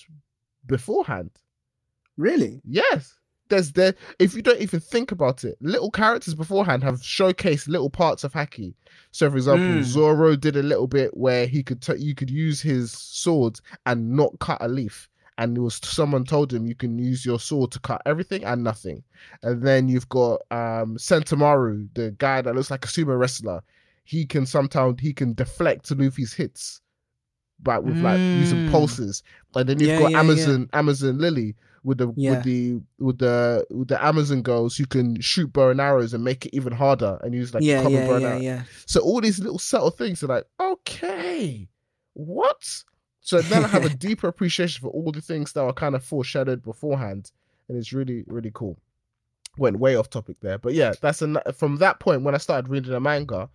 [0.66, 1.32] beforehand.
[2.18, 2.62] Really?
[2.66, 3.14] Yes.
[3.50, 7.90] There's there if you don't even think about it, little characters beforehand have showcased little
[7.90, 8.74] parts of Haki.
[9.12, 9.84] So for example, Mm.
[9.84, 14.12] Zoro did a little bit where he could t- you could use his sword and
[14.12, 15.10] not cut a leaf.
[15.38, 18.64] And it was someone told him you can use your sword to cut everything and
[18.64, 19.04] nothing.
[19.42, 23.62] And then you've got um Sentomaru, the guy that looks like a sumo wrestler.
[24.04, 26.82] He can sometimes he can deflect Luffy's hits,
[27.64, 28.68] but with like using Mm.
[28.72, 29.24] pulses.
[29.56, 30.20] And then you've Yeah, got yeah, yeah.
[30.20, 35.20] Amazon Amazon Lily with the with the with the with the Amazon girls who can
[35.22, 38.12] shoot bow and arrows and make it even harder and use like yeah, common bow
[38.12, 38.42] yeah, and yeah, arrow.
[38.42, 38.64] yeah.
[38.86, 41.68] So all these little subtle things are like, okay,
[42.14, 42.84] what?
[43.22, 46.04] So then I have a deeper appreciation for all the things that were kind of
[46.04, 47.32] foreshadowed beforehand,
[47.68, 48.78] and it's really really cool.
[49.58, 52.70] Went way off topic there, but yeah, that's an, from that point when I started
[52.70, 53.50] reading the manga,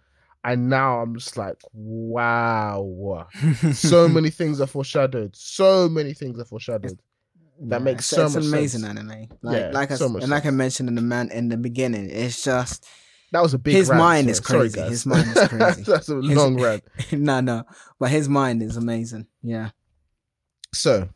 [0.45, 3.27] and now I'm just like, wow,
[3.73, 5.35] so many things are foreshadowed.
[5.37, 7.01] So many things are foreshadowed.
[7.61, 8.99] That Yeah, makes it's, so it's much amazing sense.
[8.99, 9.29] anime.
[9.43, 12.11] Like, Yeah, like I, so and like I mentioned in the man in the beginning,
[12.11, 12.87] it's just
[13.33, 13.75] That was a big.
[13.75, 14.41] His rant, mind sorry- is
[14.73, 14.77] crazy.
[14.81, 14.91] guys.
[14.91, 15.83] His mind is crazy.
[15.85, 16.83] That's a His- long rant.
[17.13, 17.65] no, no,
[17.99, 19.27] but his mind is amazing.
[19.43, 19.71] Yeah.
[20.73, 21.09] So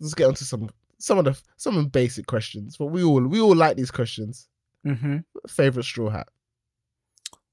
[0.00, 0.68] let's get onto some
[0.98, 2.76] some of the some of the basic questions.
[2.76, 4.48] But we all we all like these questions.
[4.84, 5.18] Mm-hmm.
[5.48, 6.28] Favorite straw hat.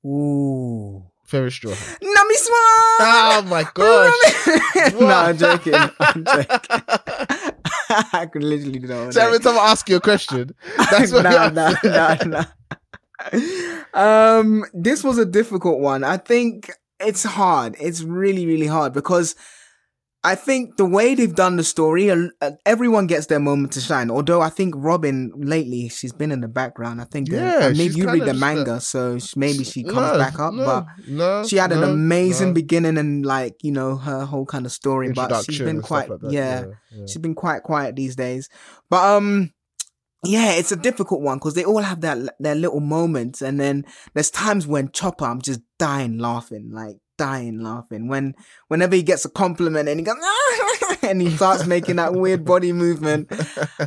[0.06, 1.04] Ooh.
[1.26, 1.98] Favorite straw hat.
[2.02, 2.58] Nami Swan.
[3.00, 4.94] Oh my gosh.
[5.00, 5.74] no, I'm joking.
[5.74, 6.46] I'm joking.
[8.14, 9.14] I could literally do that.
[9.14, 10.54] So every time I ask you a question,
[10.92, 12.28] that's what no, you no, answer.
[12.28, 12.46] no, no.
[13.94, 16.04] Um, this was a difficult one.
[16.04, 17.76] I think it's hard.
[17.80, 19.36] It's really, really hard because
[20.26, 22.10] I think the way they've done the story,
[22.66, 24.10] everyone gets their moment to shine.
[24.10, 27.02] Although I think Robin lately, she's been in the background.
[27.02, 30.54] I think, Yeah, maybe you read the manga, so maybe she comes No, back up.
[30.54, 34.66] no, but no, she had an amazing beginning and like you know her whole kind
[34.66, 35.12] of story.
[35.12, 37.06] But she's been quite, like that, yeah, yeah.
[37.06, 38.48] she's been quite quiet these days.
[38.90, 39.52] But um,
[40.24, 43.84] yeah, it's a difficult one because they all have that their little moments, and then
[44.14, 48.34] there's times when Chopper, I'm just dying laughing, like dying laughing when
[48.70, 50.16] whenever he gets a compliment and he goes
[51.04, 53.32] and he starts making that weird body movement.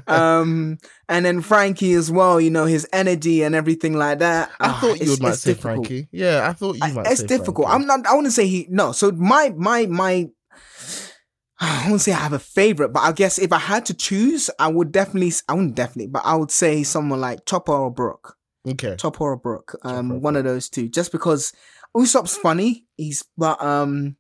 [0.06, 4.50] Um, and then Frankie as well, you know his energy and everything like that.
[4.60, 5.60] I Ah, thought you might say difficult.
[5.86, 6.08] Frankie.
[6.12, 7.06] Yeah, I thought you I- might.
[7.06, 7.68] it's say difficult.
[7.68, 7.82] Frankie.
[7.90, 8.06] I'm not.
[8.06, 8.66] I wouldn't say he.
[8.70, 8.92] No.
[8.92, 10.28] So my my my.
[11.60, 14.50] I wouldn't say I have a favorite, but I guess if I had to choose,
[14.58, 15.32] I would definitely.
[15.48, 18.36] I wouldn't definitely, but I would say someone like Chopper or Brook.
[18.68, 18.96] Okay.
[18.96, 19.78] Chopper or Brook.
[19.82, 20.88] Um, one of those two.
[20.88, 21.52] Just because
[21.96, 24.16] Usopp's funny, he's but um,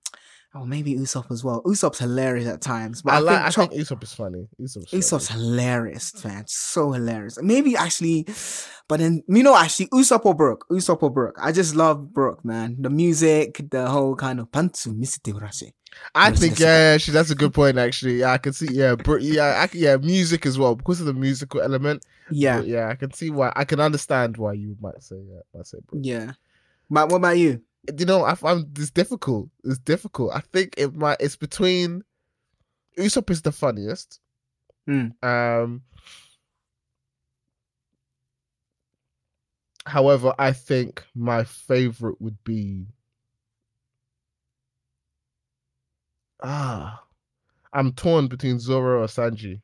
[0.54, 1.62] oh maybe Usopp as well.
[1.64, 3.36] Usopp's hilarious at times, but I I, like.
[3.36, 4.48] I think, Chop- think Usopp is funny.
[4.60, 6.44] Usopp's, Usopp's hilarious, man.
[6.46, 7.38] So hilarious.
[7.42, 8.26] Maybe actually,
[8.88, 11.36] but then you know, actually, Usopp or Brook, Usopp or Brook.
[11.40, 12.76] I just love Brook, man.
[12.78, 15.72] The music, the whole kind of pantsu misite.
[16.14, 17.78] I think yeah, actually that's a good point.
[17.78, 21.06] Actually, yeah, I can see yeah, br- yeah, I, yeah, music as well because of
[21.06, 22.04] the musical element.
[22.30, 23.52] Yeah, But yeah, I can see why.
[23.54, 25.78] I can understand why you might say yeah, might say.
[25.86, 26.00] Bro.
[26.02, 26.32] yeah.
[26.90, 27.62] But what about you?
[27.98, 29.48] You know, I find this difficult.
[29.64, 30.32] It's difficult.
[30.34, 31.18] I think it might.
[31.20, 32.02] It's between
[32.98, 34.20] Usopp is the funniest.
[34.88, 35.12] Mm.
[35.22, 35.82] Um.
[39.86, 42.86] However, I think my favorite would be
[46.42, 47.04] ah,
[47.72, 49.60] I'm torn between Zoro or Sanji.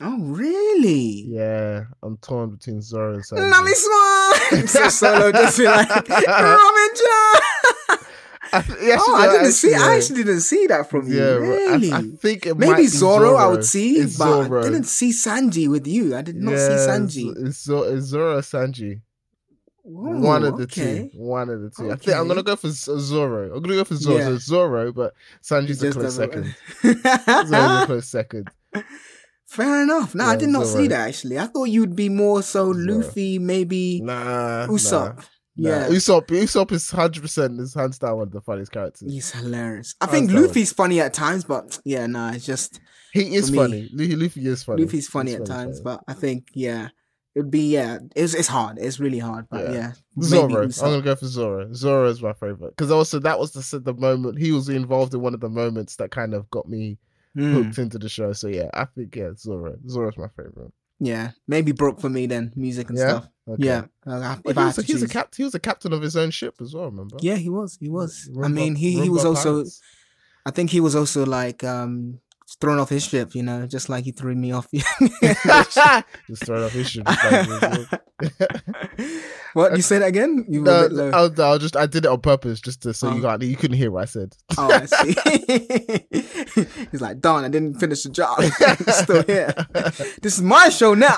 [0.00, 1.24] Oh, really?
[1.28, 3.50] Yeah, I'm torn between Zoro and Sanji.
[3.50, 4.66] Nami Swan.
[4.66, 7.98] so solo just be like Robin John.
[8.54, 9.74] I th- yes, oh, I didn't see.
[9.74, 11.16] I actually didn't see that from you.
[11.16, 11.92] Yeah, really?
[11.92, 14.60] I, I think Maybe be Zoro, I would see, It's but Zoro.
[14.60, 16.14] I didn't see Sanji with you.
[16.14, 17.46] I did not see Sanji.
[17.46, 19.00] It's, it's, Zoro Sanji.
[19.86, 21.10] Ooh, One of the okay.
[21.12, 21.18] two.
[21.18, 21.90] One of the two.
[21.90, 23.54] I think I'm gonna go for uh, Zoro.
[23.54, 24.18] I'm gonna go for Zoro.
[24.18, 24.24] Yeah.
[24.24, 26.54] So Zoro, but Sanji's a Just close second.
[26.82, 28.50] Zoro's a close second.
[29.52, 30.14] Fair enough.
[30.14, 31.38] No, I did not see that actually.
[31.38, 32.68] I thought you'd be more so.
[32.74, 34.66] Luffy, maybe Nah.
[34.66, 35.16] Usopp.
[35.16, 35.68] Nah.
[35.68, 36.28] Yeah, Usopp.
[36.28, 39.12] Usopp is hundred percent is hands down one of the funniest characters.
[39.12, 39.94] He's hilarious.
[40.00, 42.80] I think Luffy's funny at times, but yeah, no, nah, it's just
[43.12, 43.90] he is funny.
[43.92, 44.84] Luffy, Luffy is funny.
[44.84, 45.98] Luffy's funny He's at funny, times, funny.
[45.98, 46.88] but I think yeah,
[47.34, 48.78] it'd be yeah, it's it's hard.
[48.80, 49.92] It's really hard, but yeah.
[50.16, 50.62] yeah Zoro.
[50.62, 51.70] I'm gonna go for Zoro.
[51.74, 55.20] Zoro is my favorite because also that was the the moment he was involved in
[55.20, 56.96] one of the moments that kind of got me
[57.36, 57.52] mm.
[57.52, 58.32] hooked into the show.
[58.32, 59.76] So yeah, I think yeah, Zoro.
[59.88, 60.72] Zoro's my favorite.
[61.00, 63.08] Yeah, maybe Brook for me then, music and yeah?
[63.08, 63.28] stuff.
[63.48, 63.64] Okay.
[63.64, 65.92] Yeah, uh, if well, he, was a, he, was a cap- he was a captain
[65.92, 66.84] of his own ship as well.
[66.84, 67.16] Remember?
[67.20, 67.76] Yeah, he was.
[67.80, 68.30] He was.
[68.42, 69.64] I mean, he he was also.
[70.44, 72.20] I think he was also like um
[72.60, 74.68] thrown off his ship, you know, just like he threw me off.
[74.72, 77.06] just thrown off his ship.
[79.54, 80.44] what you said that again?
[80.48, 83.14] You no, I'll, I'll, just I did it on purpose just to so oh.
[83.14, 84.36] you got you couldn't hear what I said.
[84.58, 85.14] oh, I see.
[86.90, 88.42] He's like, darn, I didn't finish the job.
[88.88, 89.54] Still here.
[90.22, 91.16] This is my show now.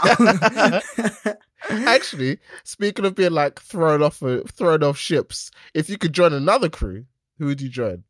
[1.71, 6.69] Actually, speaking of being like thrown off thrown off ships, if you could join another
[6.69, 7.05] crew,
[7.39, 8.05] who would you join?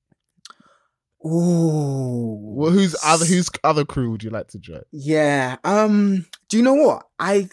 [1.26, 2.38] Ooh.
[2.38, 4.82] Well, who's other whose other crew would you like to join?
[4.92, 5.56] Yeah.
[5.64, 6.26] Um.
[6.48, 7.48] Do you know what I?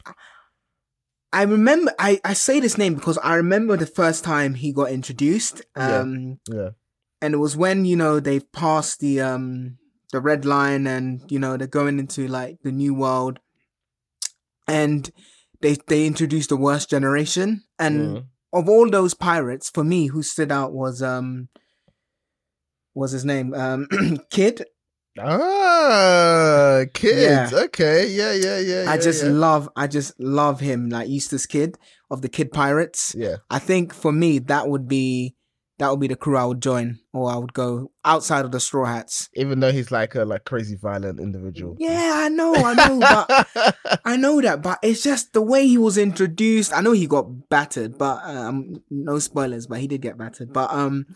[1.32, 1.94] I remember.
[1.98, 5.62] I I say this name because I remember the first time he got introduced.
[5.76, 6.40] Um.
[6.50, 6.56] Yeah.
[6.56, 6.70] yeah.
[7.22, 9.78] And it was when you know they passed the um
[10.12, 13.40] the red line and you know they're going into like the new world,
[14.68, 15.10] and
[15.62, 18.00] they they introduced the worst generation and.
[18.02, 18.26] Mm.
[18.54, 21.48] Of all those pirates, for me, who stood out was um
[22.94, 23.54] was his name?
[23.54, 23.88] Um,
[24.30, 24.64] Kid.
[25.20, 27.22] Ah, Kid.
[27.22, 27.50] Yeah.
[27.66, 28.86] Okay, yeah, yeah, yeah.
[28.88, 29.32] I yeah, just yeah.
[29.32, 31.78] love, I just love him, like Eustass Kid
[32.10, 33.14] of the Kid Pirates.
[33.18, 33.38] Yeah.
[33.50, 35.36] I think for me that would be
[35.82, 38.60] that would be the crew I would join, or I would go outside of the
[38.60, 39.30] Straw Hats.
[39.34, 41.76] Even though he's like a like crazy violent individual.
[41.80, 45.80] Yeah, I know, I know, but I know that, but it's just the way he
[45.80, 46.72] was introduced.
[46.72, 50.54] I know he got battered, but um, no spoilers, but he did get battered.
[50.54, 51.08] But um,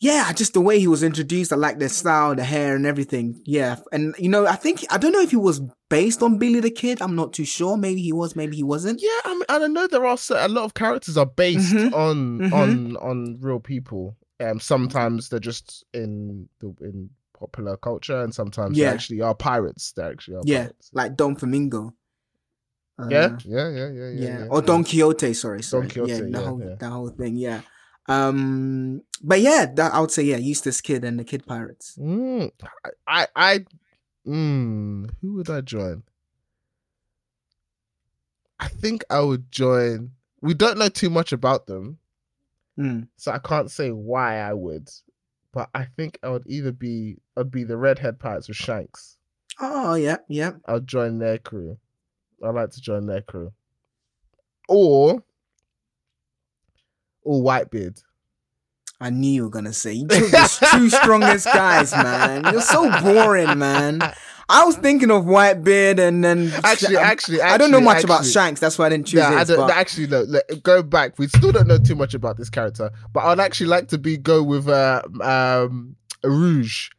[0.00, 1.52] yeah, just the way he was introduced.
[1.52, 3.42] I like the style, the hair, and everything.
[3.44, 5.60] Yeah, and you know, I think I don't know if he was
[5.90, 7.02] based on Billy the Kid.
[7.02, 7.76] I'm not too sure.
[7.76, 8.34] Maybe he was.
[8.34, 9.02] Maybe he wasn't.
[9.02, 9.86] Yeah, I mean, I don't know.
[9.86, 11.94] There are a lot of characters are based mm-hmm.
[11.94, 12.54] on mm-hmm.
[12.54, 14.16] on on real people.
[14.40, 18.88] Um, sometimes they're just in the in popular culture, and sometimes yeah.
[18.88, 19.92] they actually are pirates.
[19.92, 20.42] They actually are.
[20.46, 20.90] Yeah, pirates.
[20.94, 21.92] like Doflamingo.
[22.98, 24.46] Uh, yeah, yeah, yeah, yeah, yeah, yeah.
[24.48, 25.34] Or Don Quixote.
[25.34, 25.88] Sorry, sorry.
[25.88, 26.30] Don Quixote.
[26.30, 27.36] Yeah, the whole that whole thing.
[27.36, 27.60] Yeah.
[28.06, 31.96] Um, but yeah, that, I would say yeah, Eustass Kid and the Kid Pirates.
[32.00, 32.50] Mm,
[33.06, 33.64] I, I,
[34.26, 36.02] mm, who would I join?
[38.58, 40.12] I think I would join.
[40.42, 41.98] We don't know too much about them,
[42.78, 43.08] mm.
[43.16, 44.90] so I can't say why I would.
[45.52, 49.16] But I think I would either be I'd be the Redhead Pirates with Shanks.
[49.60, 50.52] Oh yeah, yeah.
[50.66, 51.78] I'll join their crew.
[52.44, 53.52] I'd like to join their crew.
[54.68, 55.22] Or
[57.22, 58.02] or Whitebeard.
[59.00, 62.44] I knew you were gonna say you took the two strongest guys, man.
[62.52, 64.00] You're so boring, man.
[64.50, 68.14] I was thinking of Whitebeard and then actually, actually, actually I don't know much actually,
[68.14, 68.60] about Shanks.
[68.60, 69.18] That's why I didn't choose.
[69.20, 70.26] Yeah, his, I don't, actually, no.
[70.62, 71.18] go back.
[71.18, 74.16] We still don't know too much about this character, but I'd actually like to be
[74.16, 76.90] go with uh, um, Rouge.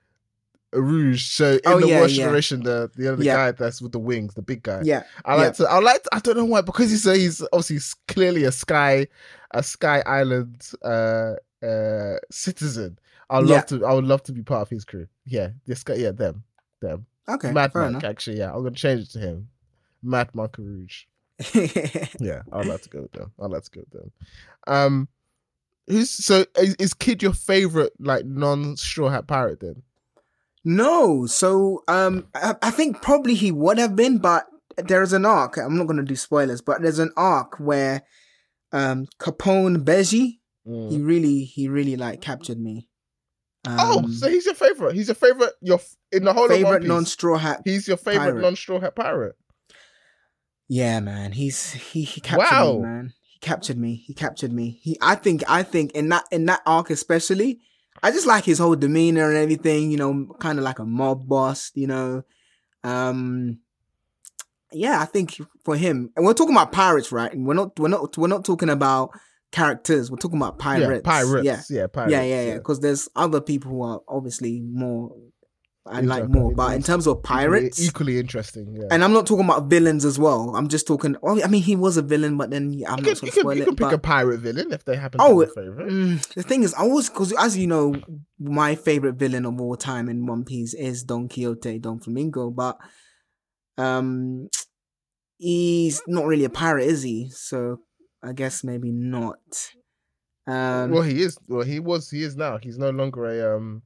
[0.74, 1.30] Rouge.
[1.30, 2.26] So in oh, the yeah, worst yeah.
[2.26, 3.36] generation, the the other yeah.
[3.36, 4.82] guy that's with the wings, the big guy.
[4.84, 5.66] Yeah, I like to.
[5.70, 6.04] I like.
[6.04, 9.08] To, I don't know why because he's a, he's obviously clearly a sky
[9.54, 12.98] a Sky Island uh, uh, citizen.
[13.30, 13.86] I'd love to.
[13.86, 15.08] I would love to be part of his crew.
[15.26, 15.96] Yeah, this guy.
[15.96, 16.44] Yeah, them,
[16.82, 17.06] them.
[17.30, 18.04] Okay, Mad Monk.
[18.04, 19.48] Actually, yeah, I'm gonna change it to him.
[20.04, 21.04] Mad Monk Rouge.
[22.20, 23.32] yeah, I'd like to go with them.
[23.42, 24.12] I'd like to go with them.
[24.68, 25.08] Um,
[25.88, 29.82] who's so is, is Kid your favorite like non Straw Hat pirate then?
[30.64, 34.46] No, so um, I, I think probably he would have been, but
[34.78, 35.58] there's an arc.
[35.58, 38.04] I'm not gonna do spoilers, but there's an arc where
[38.72, 40.38] um Capone Bege.
[40.68, 40.92] Mm.
[40.92, 42.88] He really, he really like captured me.
[43.68, 44.96] Oh, um, oh, so he's your favorite.
[44.96, 45.54] He's your favorite.
[45.62, 45.80] Your
[46.12, 47.62] in the whole favorite non straw hat.
[47.66, 49.36] He's your favorite non straw hat pirate.
[50.68, 51.34] Yeah, man.
[51.34, 52.74] He's he he captured wow.
[52.74, 53.14] me, man.
[53.24, 54.04] He captured me.
[54.06, 54.80] He captured me.
[54.82, 57.60] He I think I think in that in that arc especially,
[58.04, 59.92] I just like his whole demeanor and everything.
[59.92, 61.72] You know, kind of like a mob boss.
[61.76, 62.24] You know,
[62.84, 63.60] um,
[64.72, 67.32] yeah, I think for him, and we're talking about pirates, right?
[67.32, 69.12] And we're not, we're not, we're not talking about
[69.52, 70.10] characters.
[70.10, 71.02] We're talking about pirates.
[71.06, 71.46] Yeah, pirates.
[71.46, 72.12] Yeah, yeah, pirates.
[72.12, 72.58] Yeah, yeah, yeah.
[72.58, 72.88] Because yeah.
[72.88, 75.16] there's other people who are obviously more.
[75.86, 78.76] I like more, but in terms of pirates, equally, interesting.
[78.80, 78.88] Yeah.
[78.92, 80.56] And I'm not talking about villains as well.
[80.56, 81.16] I'm just talking.
[81.24, 83.32] Oh, I mean, he was a villain, but then yeah, I'm you not can, you
[83.32, 85.38] can, you can pick but, a pirate villain if they happen to oh.
[85.38, 87.96] Mm, the thing is, I was because as you know,
[88.40, 92.78] my favorite villain of all time in One Piece is Don Quixote, Doflamingo, but
[93.78, 94.50] um
[95.40, 97.30] he's not really a pirate, is he?
[97.32, 97.80] So
[98.24, 99.40] I guess maybe not.
[100.46, 101.40] Um, well, he is.
[101.48, 102.10] Well, he was.
[102.10, 102.60] He is now.
[102.62, 103.58] He's no longer a.
[103.58, 103.82] um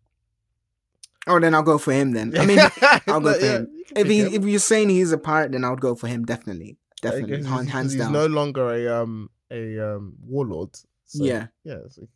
[1.28, 2.12] Oh, then I'll go for him.
[2.12, 2.60] Then I mean,
[3.08, 3.84] I'll go for yeah, him.
[3.96, 4.34] If he, him.
[4.34, 6.26] if you're saying he's a pirate, then I would go for him.
[6.26, 8.14] Definitely, definitely, hands, hands he's down.
[8.14, 10.76] no longer a um a um warlord.
[11.06, 11.80] So, yeah, yeah.
[11.90, 12.08] So,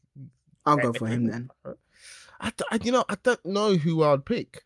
[0.65, 1.49] I'll go for him then.
[2.41, 4.63] I, I, you know, I don't know who I'd pick.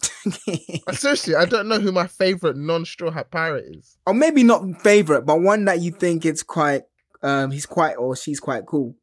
[0.92, 3.96] Seriously, I don't know who my favorite non-straw hat pirate is.
[4.06, 6.84] Or maybe not favorite, but one that you think it's quite,
[7.22, 8.94] um, he's quite or she's quite cool.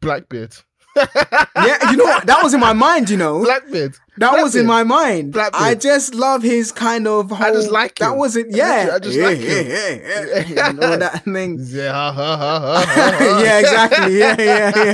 [0.00, 0.54] Blackbeard.
[0.96, 2.26] yeah, you know what?
[2.26, 3.42] That was in my mind, you know.
[3.42, 3.92] Blackbeard.
[3.92, 4.42] That Blackbeard.
[4.42, 5.32] was in my mind.
[5.32, 5.62] Blackbeard.
[5.62, 8.90] I just love his kind of whole, I just like That wasn't yeah.
[8.92, 9.66] I just, I just yeah, like yeah, him.
[9.66, 10.68] Yeah, yeah, yeah.
[10.68, 11.58] you know that thing.
[11.72, 14.18] Yeah, ha, ha, ha, ha, yeah, exactly.
[14.18, 14.92] Yeah, yeah, yeah.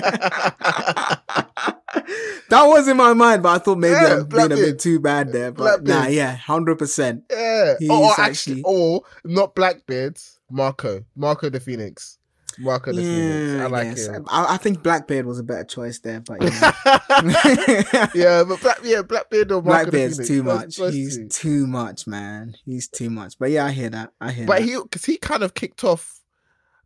[2.49, 5.01] that was in my mind, but I thought maybe yeah, I'm being a bit too
[5.01, 5.51] bad there.
[5.51, 5.89] But Blackbeard.
[5.89, 7.25] nah, yeah, hundred percent.
[7.31, 7.75] Yeah.
[7.79, 10.19] He's or, or actually, or not Blackbeard,
[10.49, 12.18] Marco, Marco the Phoenix.
[12.59, 13.61] Marco the yeah, Phoenix.
[13.61, 14.07] I like yes.
[14.07, 14.27] him.
[14.29, 16.43] I, I, think Blackbeard was a better choice there, but
[18.15, 20.77] yeah, but Black, yeah, Blackbeard or Blackbeard's too much.
[20.77, 22.57] He's too much, man.
[22.65, 23.39] He's too much.
[23.39, 24.13] But yeah, I hear that.
[24.21, 24.47] I hear.
[24.47, 24.65] But that.
[24.65, 26.21] he, because he kind of kicked off,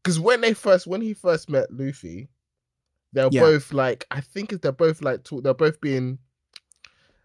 [0.02, 2.28] because when they first, when he first met Luffy,
[3.12, 3.40] they're yeah.
[3.40, 6.18] both like, I think they're both like, talk, they're both being,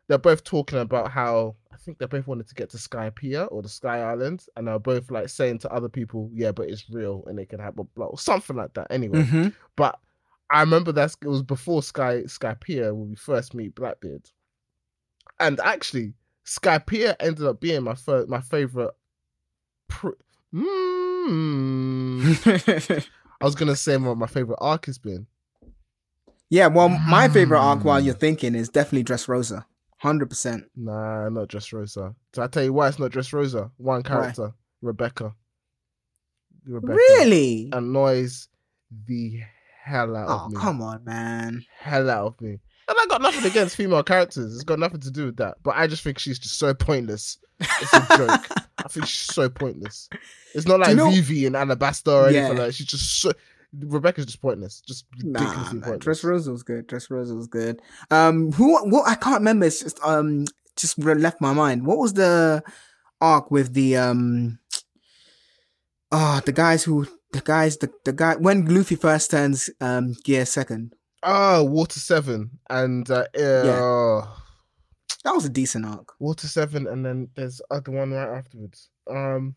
[0.07, 1.55] they're both talking about how
[1.87, 5.09] think they both wanted to get to Skypiea or the Sky Islands, and they're both
[5.09, 8.19] like saying to other people, "Yeah, but it's real, and it can happen," blah, or
[8.19, 8.87] something like that.
[8.89, 9.47] Anyway, mm-hmm.
[9.77, 9.97] but
[10.49, 14.29] I remember that it was before Sky Skypiea when we first meet Blackbeard,
[15.39, 16.13] and actually
[16.45, 18.91] Skypiea ended up being my first, my favorite.
[19.87, 20.09] Pr-
[20.53, 22.27] mm.
[23.39, 25.25] I was gonna say what my favorite arc has been.
[26.49, 29.63] Yeah, well, my favorite arc while you're thinking is definitely Dressrosa.
[29.97, 30.65] Hundred percent.
[30.75, 32.13] Nah, not Dressrosa.
[32.33, 33.71] So I tell you why it's not just Dressrosa.
[33.77, 34.53] One character, why?
[34.81, 35.33] Rebecca.
[36.65, 36.93] Rebecca.
[36.93, 37.69] Really?
[37.73, 38.47] Annoys
[39.07, 39.39] the
[39.83, 40.57] hell out oh, of me.
[40.57, 41.65] Oh, come on, man.
[41.79, 42.59] Hell out of me.
[42.89, 44.53] And I got nothing against female characters.
[44.53, 45.57] It's got nothing to do with that.
[45.63, 47.37] But I just think she's just so pointless.
[47.59, 48.47] It's a joke.
[48.77, 50.09] I think she's so pointless.
[50.53, 51.09] It's not like you know...
[51.09, 52.75] Vivi and Alabasta or anything like that.
[52.75, 53.33] She's just so
[53.73, 54.81] Rebecca's just pointless.
[54.87, 56.23] Just nah, pointless.
[56.23, 56.87] Dressrosa was good.
[56.87, 57.81] Dressrosa was good.
[58.11, 58.77] Um, who?
[58.89, 59.07] What?
[59.07, 59.65] I can't remember.
[59.65, 60.45] It's just um,
[60.75, 61.85] just left my mind.
[61.85, 62.63] What was the
[63.19, 64.59] arc with the um?
[66.11, 70.15] Ah, oh, the guys who the guys the the guy when Luffy first turns um
[70.23, 70.93] gear second.
[71.23, 73.43] Oh, Water Seven and uh, yeah.
[73.43, 74.27] Uh,
[75.23, 76.13] that was a decent arc.
[76.19, 78.89] Water Seven, and then there's other one right afterwards.
[79.09, 79.55] Um.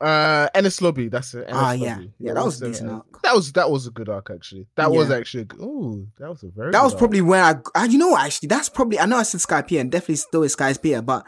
[0.00, 1.08] Uh, Enies Lobby.
[1.08, 1.46] That's it.
[1.50, 3.22] ah, yeah, yeah, that was a decent arc.
[3.22, 4.66] That was that was a good arc actually.
[4.76, 4.98] That yeah.
[4.98, 6.72] was actually oh, that was a very.
[6.72, 6.98] That was arc.
[6.98, 9.90] probably where I, I, you know, actually, that's probably I know I said Skypiea and
[9.90, 11.24] definitely still is Skypiea, but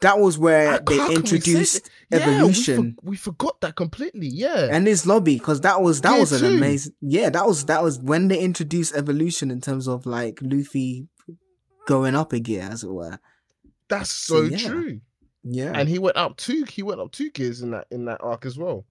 [0.00, 2.76] that was where they introduced yeah, evolution.
[2.76, 4.28] We, for, we, forgot that completely.
[4.28, 6.56] Yeah, and Enies Lobby because that was that was an too.
[6.56, 6.92] amazing.
[7.00, 11.08] Yeah, that was that was when they introduced evolution in terms of like Luffy
[11.86, 13.18] going up a gear, as it were.
[13.88, 14.68] That's so, so yeah.
[14.68, 15.00] true.
[15.44, 16.64] Yeah, and he went up two.
[16.68, 18.84] He went up two gears in that in that arc as well.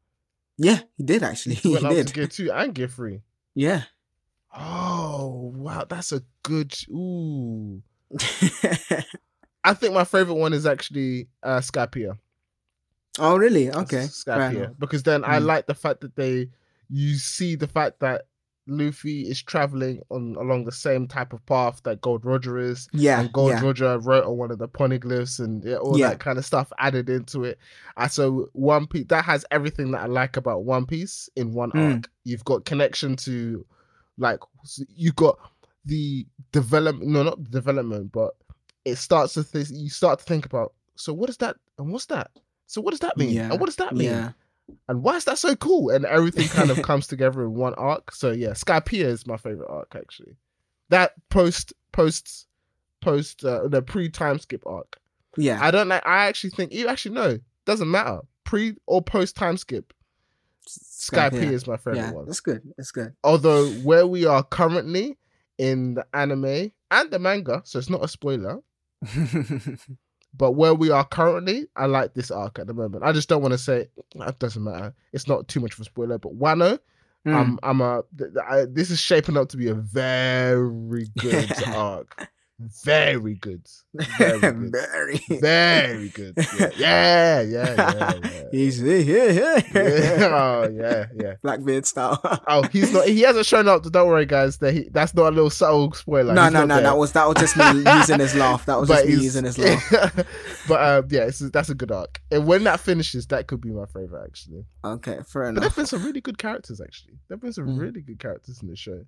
[0.58, 1.56] Yeah, he did actually.
[1.56, 2.08] He, went he up did.
[2.08, 3.22] to gear two and gear three.
[3.54, 3.84] Yeah.
[4.56, 6.74] Oh wow, that's a good.
[6.90, 7.82] Ooh.
[9.64, 12.18] I think my favorite one is actually uh Skypiea.
[13.20, 13.72] Oh really?
[13.72, 14.04] Okay.
[14.04, 14.76] Skypiea.
[14.80, 15.28] Because then mm.
[15.28, 16.50] I like the fact that they
[16.90, 18.24] you see the fact that
[18.68, 22.88] Luffy is traveling on along the same type of path that Gold Roger is.
[22.92, 23.20] Yeah.
[23.20, 23.62] And Gold yeah.
[23.62, 26.10] Roger wrote on one of the poneglyphs and yeah, all yeah.
[26.10, 27.58] that kind of stuff added into it.
[27.96, 31.72] And so One Piece that has everything that I like about One Piece in one
[31.72, 31.96] mm.
[31.96, 32.10] arc.
[32.24, 33.66] You've got connection to
[34.18, 34.40] like
[34.96, 35.38] you got
[35.86, 38.36] the development no not development, but
[38.86, 42.08] it starts to th- you start to think about so what is that and what's
[42.08, 42.32] that?
[42.66, 43.30] So what does that mean?
[43.30, 43.52] Yeah.
[43.52, 44.34] And what does that mean?
[44.68, 45.90] Yeah and why is that so cool?
[45.90, 48.14] And everything kind of comes together in one arc.
[48.14, 50.38] So yeah, Skypiea is my favorite arc actually.
[50.90, 52.48] That post post
[53.02, 54.98] post uh, the pre time skip arc.
[55.36, 56.06] Yeah, I don't like.
[56.06, 59.94] I actually think you actually know doesn't matter pre or post time skip.
[60.68, 62.26] Skypiea is my favorite yeah, one.
[62.26, 62.62] That's good.
[62.78, 63.14] That's good.
[63.24, 65.18] Although where we are currently
[65.58, 68.62] in the anime and the manga, so it's not a spoiler.
[70.38, 73.04] But where we are currently, I like this arc at the moment.
[73.04, 74.94] I just don't want to say it doesn't matter.
[75.14, 76.80] It's not too much of a spoiler, but Wano,
[77.26, 77.34] mm.
[77.34, 78.04] I'm I'm a
[78.48, 82.30] I, this is shaping up to be a very good arc.
[82.60, 83.68] Very good.
[84.18, 84.72] Very good.
[84.72, 85.22] Very.
[85.40, 86.34] Very good.
[86.58, 88.14] Yeah, yeah, yeah, yeah.
[88.24, 88.44] yeah.
[88.52, 90.18] He's here, here, Yeah, here.
[90.34, 91.34] Oh yeah, yeah.
[91.44, 92.20] Blackbeard style.
[92.48, 93.08] Oh, he's not.
[93.08, 93.84] He hasn't shown up.
[93.84, 94.58] Don't worry, guys.
[94.58, 96.34] That he, that's not a little subtle spoiler.
[96.34, 96.76] no, He's no, no.
[96.76, 96.84] there.
[96.86, 98.66] That was that was just me using his laugh.
[98.66, 100.16] That was just me using his laugh.
[100.68, 102.22] but um, yeah, it's, that's a good arc.
[102.32, 104.66] And when that finishes, that could be my favorite actually.
[104.84, 105.56] Okay, fair enough.
[105.56, 107.14] But there've been some really good characters actually.
[107.28, 107.80] There've been some Mm.
[107.80, 109.04] really good characters in the show.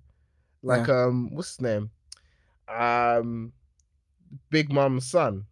[0.62, 1.90] Like um, what's his name?
[2.74, 3.52] Um,
[4.50, 5.44] Big Mom's son.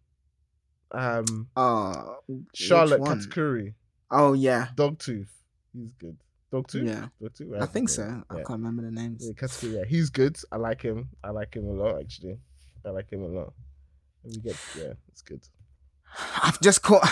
[0.91, 2.17] Um, Oh,
[2.53, 3.01] Charlotte?
[3.01, 3.73] Katakuri.
[4.11, 5.27] oh yeah, Dogtooth.
[5.73, 6.17] He's good.
[6.51, 6.87] Dog Dogtooth.
[6.87, 7.07] yeah.
[7.21, 7.61] Dogtooth.
[7.61, 8.03] I think so.
[8.07, 8.21] Yeah.
[8.31, 9.23] I can't remember the names.
[9.25, 10.37] Yeah, Katakuri, yeah, he's good.
[10.51, 11.09] I like him.
[11.23, 12.39] I like him a lot, actually.
[12.85, 13.53] I like him a lot.
[14.23, 15.41] We get, yeah, it's good.
[16.41, 17.07] I've just caught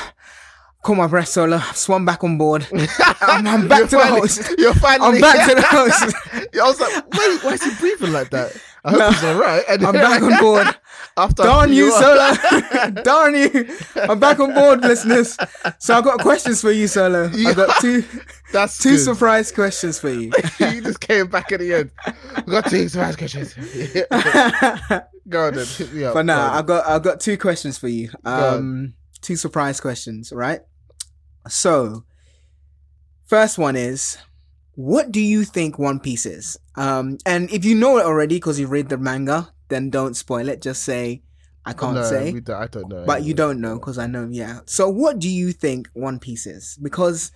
[0.84, 1.58] caught my breath solo.
[1.58, 2.68] I've swum back on board.
[3.22, 4.56] I'm, I'm back to the finally- host.
[4.58, 5.16] You're finally.
[5.16, 6.16] I'm back to the host.
[6.54, 8.56] Yeah, I was like, wait, why is he breathing like that?
[8.86, 9.10] I hope No.
[9.12, 9.64] he's all right.
[9.70, 10.68] And I'm back on board.
[11.18, 12.38] After Darn you, up.
[12.38, 12.92] Solo.
[13.04, 13.68] Darn you.
[13.96, 15.36] I'm back on board, listeners.
[15.80, 17.26] So I've got questions for you, Solo.
[17.34, 18.04] I've got two
[18.54, 19.00] That's two good.
[19.00, 20.32] surprise questions for you.
[20.60, 21.92] you just came back at the end.
[22.46, 23.56] We got two surprise questions.
[25.30, 26.14] Go on then, hit me up.
[26.14, 26.58] But now on.
[26.58, 28.10] I've got I've got two questions for you.
[28.24, 28.94] Um,
[29.28, 30.62] two surprise questions, right?
[31.50, 32.06] So,
[33.26, 34.18] first one is,
[34.76, 36.58] what do you think One Piece is?
[36.78, 40.48] Um, and if you know it already because you read the manga, then don't spoil
[40.48, 40.62] it.
[40.62, 41.24] Just say
[41.66, 42.40] I can't no, say.
[42.40, 43.04] don't, I don't know.
[43.06, 44.30] but you don't know because I know.
[44.32, 44.62] Yeah.
[44.66, 46.80] So, what do you think One Piece is?
[46.82, 47.34] Because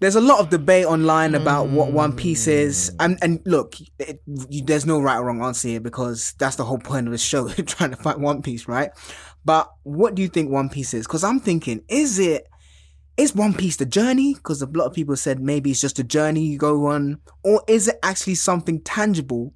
[0.00, 4.20] there's a lot of debate online about what One Piece is, and and look, it,
[4.26, 7.18] you, there's no right or wrong answer here because that's the whole point of the
[7.18, 8.90] show, trying to find One Piece, right?
[9.44, 11.06] But what do you think One Piece is?
[11.06, 12.46] Because I'm thinking, is it
[13.16, 14.34] is One Piece the journey?
[14.34, 17.62] Because a lot of people said maybe it's just a journey you go on, or
[17.66, 19.54] is it actually something tangible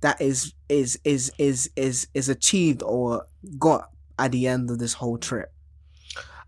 [0.00, 3.26] that is is is is is is achieved or
[3.58, 5.52] got at the end of this whole trip?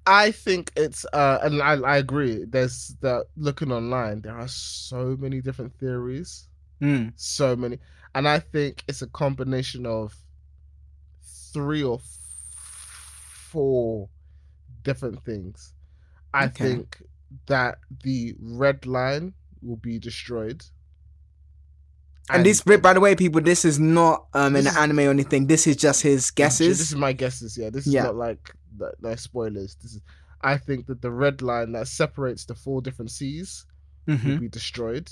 [0.04, 2.44] I think it's uh and I, I agree.
[2.48, 6.48] There's the looking online, there are so many different theories.
[6.80, 7.12] Mm.
[7.16, 7.78] So many.
[8.14, 10.14] And I think it's a combination of
[11.52, 12.00] three or
[13.52, 14.08] four
[14.82, 15.74] different things.
[16.34, 16.64] I Okay.
[16.64, 17.02] think
[17.46, 20.64] that the red line will be destroyed.
[22.30, 25.46] And, this, by the way, people, this is not um an is- anime or anything.
[25.48, 26.78] This is just his guesses.
[26.78, 27.58] This is my guesses.
[27.58, 28.04] Yeah, this is Yeah.
[28.04, 29.76] not like the- no spoilers.
[29.82, 30.00] This is.
[30.40, 33.66] I think that the red line that separates the four different seas
[34.06, 35.08] will Mhm, be destroyed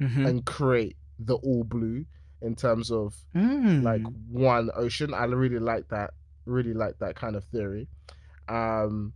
[0.00, 0.26] mhm.
[0.28, 2.06] and create the all blue
[2.40, 3.82] in terms of Mm.
[3.82, 5.12] like one ocean.
[5.12, 6.14] I really like that.
[6.48, 7.86] Really like that kind of theory.
[8.48, 9.12] Um,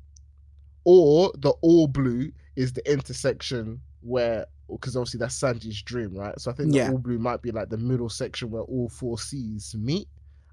[0.85, 6.39] or the all blue is the intersection where, because obviously that's Sanji's dream, right?
[6.41, 6.91] So I think the Yeah.
[6.91, 10.09] all blue might be like the middle section where all four seas meet.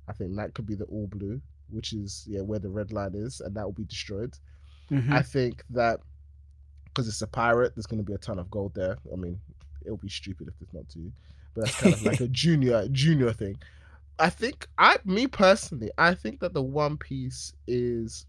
[0.08, 3.14] I think that could be the all blue, which is yeah where the red line
[3.16, 4.38] is, and that will be destroyed.
[4.90, 5.12] Mhm.
[5.12, 6.00] I think that
[6.86, 8.98] because it's a pirate, there's going to be a ton of gold there.
[9.14, 9.40] I mean,
[9.86, 11.12] it'll be stupid if there's not two,
[11.54, 13.58] but that's kind of like a junior junior thing.
[14.20, 18.26] I think I, me personally, I think that the One Piece is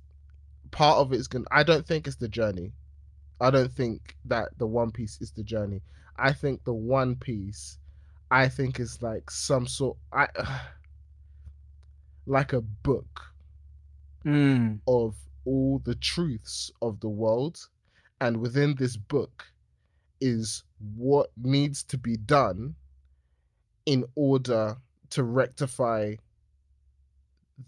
[0.70, 1.44] part of it is going.
[1.44, 2.72] to I don't think it's the journey.
[3.40, 5.82] I don't think that the One Piece is the journey.
[6.18, 7.78] I think the One Piece,
[8.30, 9.96] I think is like some sort.
[10.12, 10.28] I
[12.26, 13.22] like a book
[14.24, 14.80] Mm.
[14.86, 15.16] of
[15.46, 17.58] all the truths of the world
[18.20, 19.46] and within this book
[20.20, 20.62] is
[20.96, 22.74] what needs to be done
[23.86, 24.76] in order
[25.10, 26.14] to rectify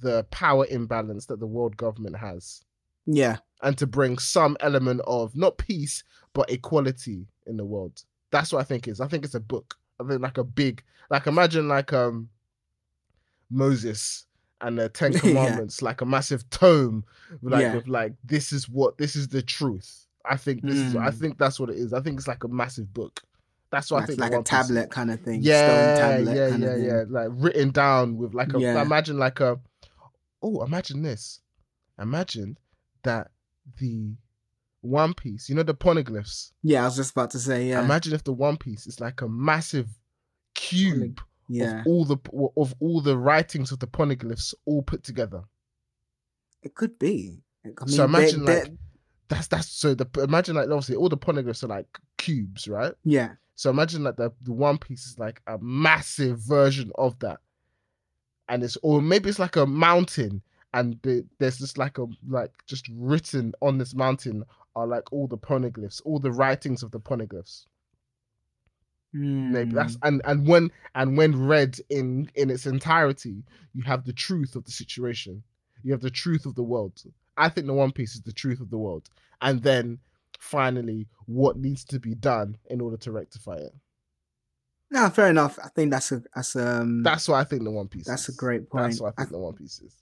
[0.01, 2.63] the power imbalance that the world government has
[3.07, 3.37] Yeah.
[3.63, 8.61] and to bring some element of not peace but equality in the world that's what
[8.61, 9.01] i think is.
[9.01, 12.29] i think it's a book i think like a big like imagine like um
[13.51, 14.27] moses
[14.61, 15.19] and the ten Yeah.
[15.21, 17.05] commandments like a massive tome
[17.43, 17.75] like Yeah.
[17.77, 21.15] with like this is what this is the truth i think this is i Mm.
[21.15, 23.21] think that's what it is i think it's like a massive book
[23.73, 25.41] that's what i Like, think like a tablet kind of thing.
[25.43, 27.05] Yeah, Stone tablet yeah, kind yeah, yeah.
[27.09, 28.81] Like written down with like a Yeah.
[28.83, 29.59] imagine like a
[30.43, 31.41] oh, imagine this.
[32.01, 32.59] Imagine
[33.03, 33.31] that
[33.81, 34.15] the
[34.83, 36.53] One Piece, you know the poneglyphs.
[36.63, 37.83] Yeah, I was just about to say, yeah.
[37.85, 39.89] Imagine if the One Piece is like a massive
[40.55, 41.81] cube yeah.
[41.81, 42.19] of all the
[42.57, 45.43] of all the writings of the poneglyphs all put together.
[46.63, 47.39] It could be.
[47.65, 48.77] I mean, so imagine they- like they-
[49.29, 51.87] that's that's so the imagine like obviously all the poneglyphs are like
[52.19, 52.93] cubes, right?
[53.05, 53.35] yeah.
[53.55, 57.41] So imagine that the, the One Piece is like a massive version of that,
[58.49, 60.43] and it's or maybe it's like a mountain,
[60.75, 64.45] and the, there's just like a like just written on this mountain
[64.75, 67.67] are like all the poneglyphs, all the writings of the poneglyphs.
[69.13, 70.07] Maybe that's hmm.
[70.07, 73.45] and and when and when read in in its entirety,
[73.75, 75.43] you have the truth of the situation.
[75.83, 77.03] You have the truth of the world.
[77.37, 79.11] I think the One Piece is the truth of the world,
[79.43, 79.99] and then
[80.43, 83.73] finally, what needs to be done in order to rectify it.
[84.91, 85.59] No, fair enough.
[85.65, 88.07] I think that's a that's um That's what I think the One Piece.
[88.07, 88.85] that's a great point.
[88.91, 89.97] That's what I I, think the One Piece is.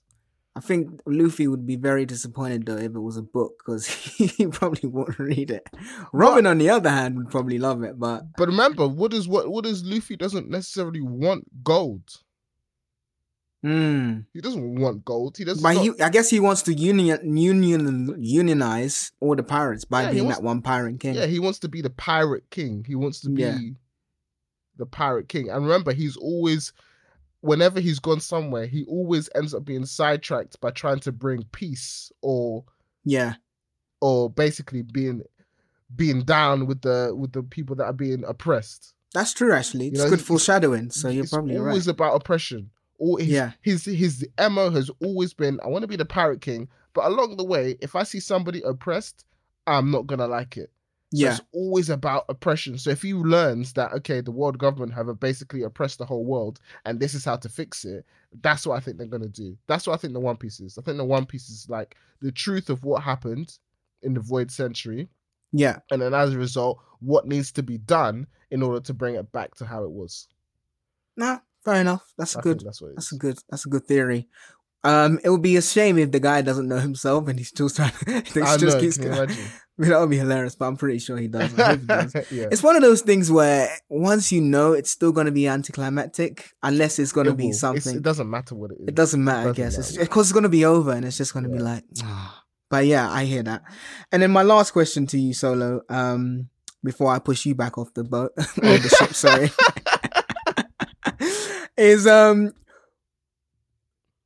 [0.56, 3.86] I think Luffy would be very disappointed though if it was a book because
[4.16, 5.68] he probably won't read it.
[6.12, 9.48] Robin, on the other hand, would probably love it, but But remember, what is what
[9.50, 12.08] what is Luffy doesn't necessarily want gold.
[13.62, 14.20] Hmm.
[14.32, 15.36] He doesn't want gold.
[15.36, 15.62] He doesn't.
[15.62, 20.12] But he, I guess he wants to union, union, unionize all the pirates by Yeah,
[20.12, 21.14] being wants- that one pirate king.
[21.14, 22.84] Yeah, he wants to be the pirate king.
[22.86, 23.58] He wants to be Yeah.
[24.76, 25.50] the pirate king.
[25.50, 26.72] And remember, he's always,
[27.42, 32.10] whenever he's gone somewhere, he always ends up being sidetracked by trying to bring peace
[32.22, 32.64] or
[33.04, 33.34] yeah,
[34.00, 35.22] or basically being
[35.94, 38.94] being down with the with the people that are being oppressed.
[39.12, 39.52] that's true.
[39.52, 40.90] Actually, You it's know, good foreshadowing.
[40.90, 41.92] So you're it's probably always right.
[41.94, 42.70] about oppression.
[43.00, 43.52] All his, Yeah.
[43.62, 47.36] his his mo has always been, I want to be the pirate king, but along
[47.36, 49.24] the way, if I see somebody oppressed,
[49.66, 50.70] I'm not gonna like it.
[51.12, 52.78] So Yeah, it's always about oppression.
[52.78, 56.60] So if he learns that okay, the world government have basically oppressed the whole world,
[56.84, 58.04] and this is how to fix it,
[58.42, 59.56] that's what I think they're gonna do.
[59.66, 60.78] That's what I think the One Piece is.
[60.78, 63.58] I think the One Piece is like the truth of what happened
[64.02, 65.08] in the Void Century,
[65.52, 65.78] yeah.
[65.90, 69.32] and then as a result, what needs to be done in order to bring it
[69.32, 70.28] back to how it was.
[71.16, 72.02] Nah, fair enough.
[72.18, 72.60] That's I good.
[72.60, 73.38] that's That's a good.
[73.48, 74.28] That's a good theory.
[74.82, 77.68] Um, it would be a shame if the guy doesn't know himself and he's still
[77.68, 77.92] trying.
[78.06, 79.24] he I just know, keeps can you going.
[79.28, 79.44] imagine?
[79.78, 81.58] that would be hilarious, but I'm pretty sure he does.
[81.58, 82.14] I he does.
[82.30, 82.46] yeah.
[82.50, 86.52] It's one of those things where once you know, it's still going to be anticlimactic
[86.62, 87.50] unless it's going to be will.
[87.50, 87.96] It's- something.
[87.96, 88.88] It doesn't matter what it is.
[88.88, 89.78] It doesn't matter, I doesn't guess.
[89.78, 90.04] It's matter.
[90.06, 92.86] because it's going to be over and it's just going to be like, "Ah." but
[92.86, 93.62] yeah, I hear that.
[94.12, 96.48] And then my last question to you, Solo, um,
[96.82, 99.50] before I push you back off the boat or the ship, sorry,
[101.80, 102.52] is um,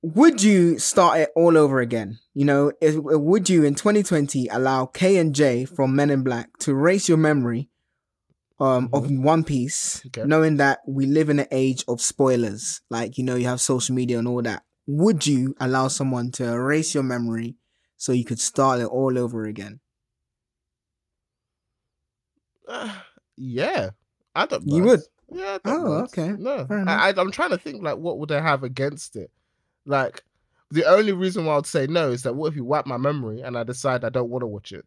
[0.03, 2.19] would you start it all over again?
[2.35, 6.57] You know, is, would you in 2020 allow K and J from Men in Black
[6.59, 7.71] to erase your memory
[8.61, 10.25] um, of One Piece, Okay.
[10.25, 12.81] knowing that we live in an age of spoilers?
[12.91, 14.65] Like, you know, you have social media and all that.
[14.87, 17.57] Would you allow someone to erase your memory
[17.97, 19.81] so you could start it all over again?
[22.69, 22.93] Uh,
[23.37, 23.91] yeah,
[24.35, 24.67] I don't.
[24.67, 24.85] You mind.
[24.87, 25.01] would?
[25.31, 25.59] Yeah.
[25.65, 26.05] Oh, mind.
[26.05, 26.29] okay.
[26.39, 29.31] No, I, I, I'm trying to think like what would I have against it.
[29.87, 30.23] Like
[30.71, 33.41] the only reason why I'd say no is that what if you wipe my memory
[33.41, 34.85] and I decide I don't want to watch it?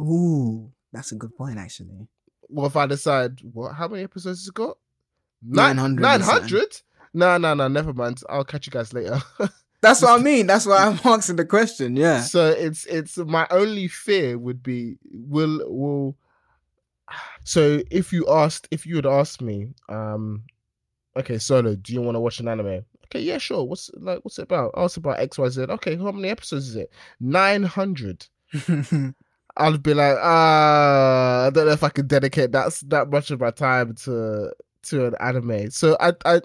[0.00, 2.08] Ooh, that's a good point, actually.
[2.48, 3.74] What if I decide what?
[3.74, 4.76] How many episodes has it got?
[5.42, 6.80] 900 or Nine hundred?
[7.12, 7.68] No, no, no.
[7.68, 8.20] Never mind.
[8.28, 9.20] I'll catch you guys later.
[9.80, 10.46] That's what I mean.
[10.46, 11.96] That's why I'm asking the question.
[11.96, 12.22] Yeah.
[12.22, 16.16] So it's it's my only fear would be will will.
[17.44, 20.44] So if you asked, if you had asked me, um,
[21.16, 22.84] okay, Solo, do you want to watch an anime?
[23.06, 23.64] Okay, yeah, sure.
[23.64, 24.72] What's like, what's it about?
[24.74, 25.62] Oh, it's about X, Y, Z.
[25.62, 26.92] Okay, how many episodes is it?
[27.20, 28.26] Nine hundred.
[29.56, 33.40] I'd be like, ah, I don't know if I can dedicate that that much of
[33.40, 34.52] my time to
[34.84, 35.70] to an anime.
[35.70, 36.40] So I, I,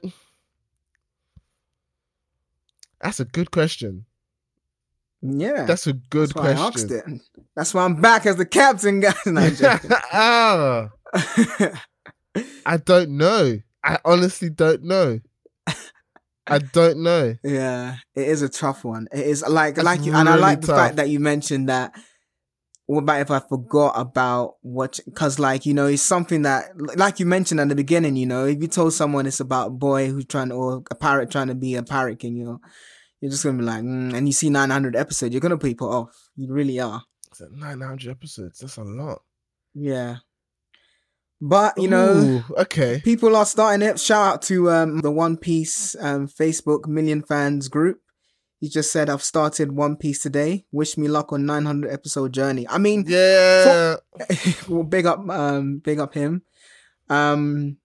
[3.01, 4.05] that's a good question.
[5.21, 5.65] Yeah.
[5.65, 7.21] That's a good That's why question.
[7.55, 9.15] That's why I'm back as the captain, guys.
[10.13, 10.89] Ah,
[12.65, 13.59] I don't know.
[13.83, 15.19] I honestly don't know.
[16.47, 17.35] I don't know.
[17.43, 19.07] yeah, it is a tough one.
[19.11, 20.77] It is like It's like, you, and I really like the tough.
[20.77, 21.93] fact that you mentioned that.
[22.87, 24.99] What about if I forgot about what?
[25.05, 28.15] Because like you know, it's something that like you mentioned at the beginning.
[28.15, 30.95] You know, if you told someone it's about a boy who's trying to, or a
[30.95, 32.59] parrot trying to be a parrot king, you know,
[33.21, 35.91] you're just gonna be like, mm, and you see 900 episodes, you're gonna put people
[35.91, 36.29] off.
[36.35, 37.03] You really are.
[37.31, 38.59] It's like 900 episodes.
[38.59, 39.21] That's a lot.
[39.73, 40.17] Yeah.
[41.41, 43.01] But you know, Ooh, okay.
[43.03, 43.99] people are starting it.
[43.99, 48.01] Shout out to um, the One Piece um, Facebook Million Fans group.
[48.59, 50.65] He just said, I've started One Piece today.
[50.73, 52.67] Wish me luck on 900 episode journey.
[52.67, 53.95] I mean, Yeah.
[54.67, 56.41] well, big up, um, big up him.
[57.09, 57.77] Um,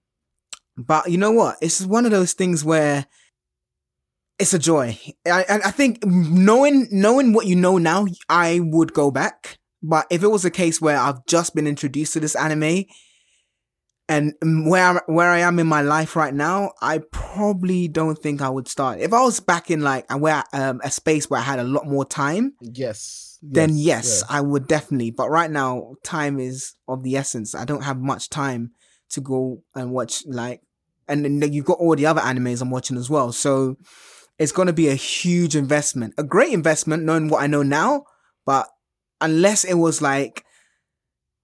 [0.75, 1.55] but you know what?
[1.61, 3.05] It's one of those things where
[4.39, 4.97] it's a joy.
[5.25, 9.57] I, I I think knowing knowing what you know now, I would go back.
[9.81, 12.85] But if it was a case where I've just been introduced to this anime,
[14.07, 18.49] and where where I am in my life right now, I probably don't think I
[18.49, 18.99] would start.
[18.99, 21.87] If I was back in like where um, a space where I had a lot
[21.87, 23.39] more time, yes.
[23.41, 25.11] then yes, I would definitely.
[25.11, 27.55] But right now, time is of the essence.
[27.55, 28.71] I don't have much time
[29.11, 30.61] to go and watch like,
[31.07, 33.31] and then you've got all the other animes I'm watching as well.
[33.31, 33.77] So
[34.37, 38.05] it's going to be a huge investment, a great investment, knowing what I know now.
[38.45, 38.67] But
[39.21, 40.43] unless it was like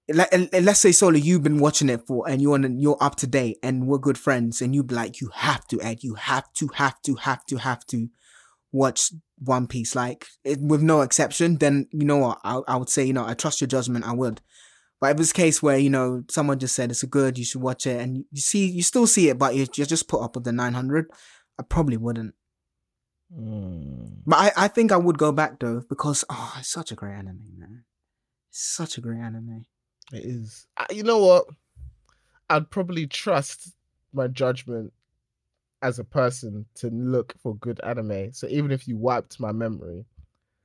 [0.08, 3.56] let's say solo you've been watching it for and you're on, you're up to date
[3.62, 6.68] and we're good friends and you'd be like you have to ed you have to
[6.74, 8.08] have to have to have to
[8.72, 9.94] watch one piece.
[9.94, 13.26] Like it, with no exception then you know what I, I would say you know
[13.26, 14.40] i trust your judgment i would.
[15.00, 17.44] But if it's a case where you know someone just said it's a good you
[17.44, 20.22] should watch it and you see you still see it but you, you just put
[20.22, 21.06] up with the 900
[21.58, 22.34] i probably wouldn't
[23.36, 24.10] mm.
[24.26, 27.14] but I, I think i would go back though because oh it's such a great
[27.14, 27.84] anime man
[28.50, 29.64] it's such a great anime
[30.12, 30.66] it is.
[30.90, 31.46] You know what?
[32.50, 33.72] I'd probably trust
[34.12, 34.92] my judgment
[35.80, 38.32] as a person to look for good anime.
[38.32, 40.04] So even if you wiped my memory,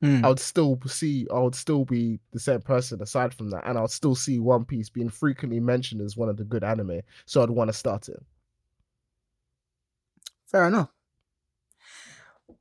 [0.04, 0.24] mm.
[0.24, 1.28] I would still see.
[1.34, 3.02] I would still be the same person.
[3.02, 6.38] Aside from that, and I'll still see One Piece being frequently mentioned as one of
[6.38, 7.02] the good anime.
[7.26, 8.22] So I'd want to start it.
[10.52, 10.90] Fair enough.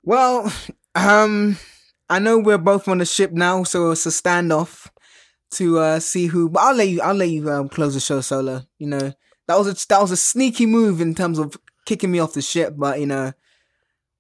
[0.07, 0.53] Well,
[0.95, 1.59] um,
[2.09, 4.89] I know we're both on the ship now, so it's a standoff
[5.55, 6.49] to uh, see who.
[6.49, 7.01] But I'll let you.
[7.03, 8.63] I'll let you um, close the show solo.
[8.79, 9.13] You know
[9.49, 12.41] that was a that was a sneaky move in terms of kicking me off the
[12.41, 13.33] ship, but you know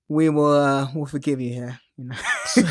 [0.08, 1.78] we will uh, we'll forgive you here.
[1.96, 2.16] You know.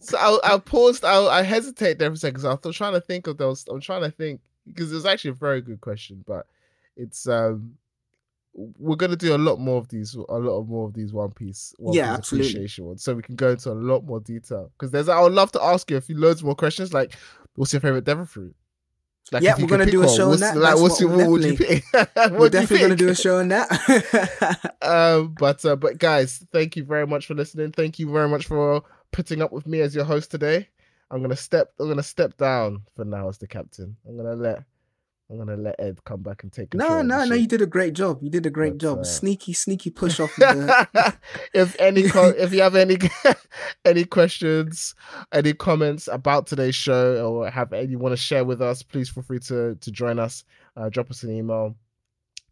[0.00, 1.04] so I'll, I paused.
[1.04, 2.40] I'll, I hesitate there for a second.
[2.40, 3.66] So I'm trying to think of those.
[3.68, 6.46] I'm trying to think because it was actually a very good question, but
[6.96, 7.74] it's um
[8.54, 11.30] we're gonna do a lot more of these, a lot of more of these One
[11.30, 14.70] Piece, One yeah, Piece appreciation ones, so we can go into a lot more detail.
[14.72, 17.14] Because there's, I would love to ask you a few loads more questions, like,
[17.54, 18.54] what's your favorite devil fruit?
[19.30, 20.56] Like yeah, we're gonna do a show on that.
[20.56, 21.84] Like, what's your, what would you pick?
[22.30, 24.76] we're definitely gonna do a show on that.
[24.82, 27.72] um, but uh, but guys, thank you very much for listening.
[27.72, 28.82] Thank you very much for
[29.12, 30.68] putting up with me as your host today.
[31.10, 31.72] I'm gonna step.
[31.78, 33.96] I'm gonna step down for now as the captain.
[34.08, 34.64] I'm gonna let
[35.30, 36.78] I'm gonna let Ed come back and take it.
[36.78, 37.34] No, no, no.
[37.34, 38.20] You did a great job.
[38.22, 38.98] You did a great but, job.
[39.00, 39.04] Uh...
[39.04, 40.30] Sneaky, sneaky push off.
[40.38, 41.14] The...
[41.52, 42.96] if any, if you have any,
[43.84, 44.94] any questions,
[45.32, 49.10] any comments about today's show, or have any you want to share with us, please
[49.10, 50.44] feel free to to join us.
[50.76, 51.76] Uh, drop us an email,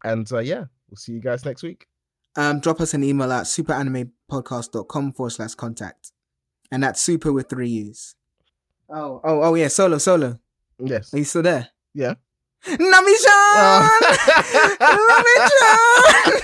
[0.03, 1.87] and uh, yeah, we'll see you guys next week.
[2.35, 6.11] Um, drop us an email at superanimepodcast.com forward slash contact,
[6.71, 8.13] and that's super with three U's.
[8.87, 10.39] Oh, oh, oh yeah, solo, solo.
[10.77, 11.11] Yes.
[11.13, 11.69] Are you still there?
[11.95, 12.13] Yeah.
[12.69, 13.31] Nami-chan!
[13.59, 13.89] Oh.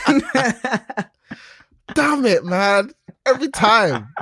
[0.06, 1.06] Nami-chan!
[1.94, 2.92] Damn it, man.
[3.26, 4.14] Every time.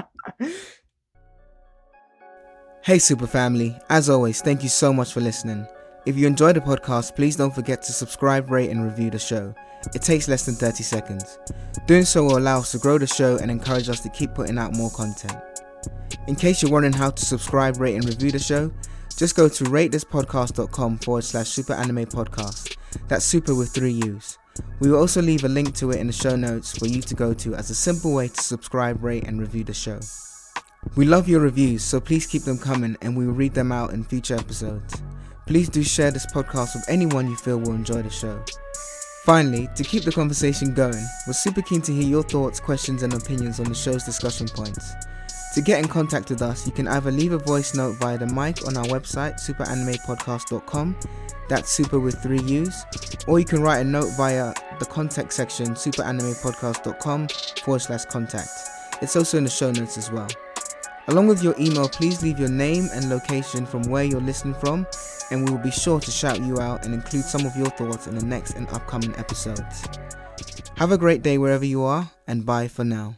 [2.83, 3.77] Hey, Super Family.
[3.89, 5.67] As always, thank you so much for listening.
[6.05, 9.53] If you enjoyed the podcast, please don't forget to subscribe, rate, and review the show.
[9.93, 11.37] It takes less than 30 seconds.
[11.85, 14.57] Doing so will allow us to grow the show and encourage us to keep putting
[14.57, 15.37] out more content.
[16.27, 18.71] In case you're wondering how to subscribe, rate, and review the show,
[19.21, 22.75] just go to ratethispodcast.com forward slash super anime podcast.
[23.07, 24.39] That's super with three U's.
[24.79, 27.13] We will also leave a link to it in the show notes for you to
[27.13, 29.99] go to as a simple way to subscribe, rate, and review the show.
[30.95, 33.93] We love your reviews, so please keep them coming and we will read them out
[33.93, 34.99] in future episodes.
[35.45, 38.43] Please do share this podcast with anyone you feel will enjoy the show.
[39.23, 43.13] Finally, to keep the conversation going, we're super keen to hear your thoughts, questions, and
[43.13, 44.95] opinions on the show's discussion points.
[45.53, 48.27] To get in contact with us, you can either leave a voice note via the
[48.27, 50.95] mic on our website, superanimepodcast.com,
[51.49, 52.85] that's super with three U's,
[53.27, 57.27] or you can write a note via the contact section, superanimepodcast.com
[57.65, 58.47] forward slash contact.
[59.01, 60.29] It's also in the show notes as well.
[61.07, 64.87] Along with your email, please leave your name and location from where you're listening from,
[65.31, 68.07] and we will be sure to shout you out and include some of your thoughts
[68.07, 69.83] in the next and upcoming episodes.
[70.77, 73.17] Have a great day wherever you are, and bye for now.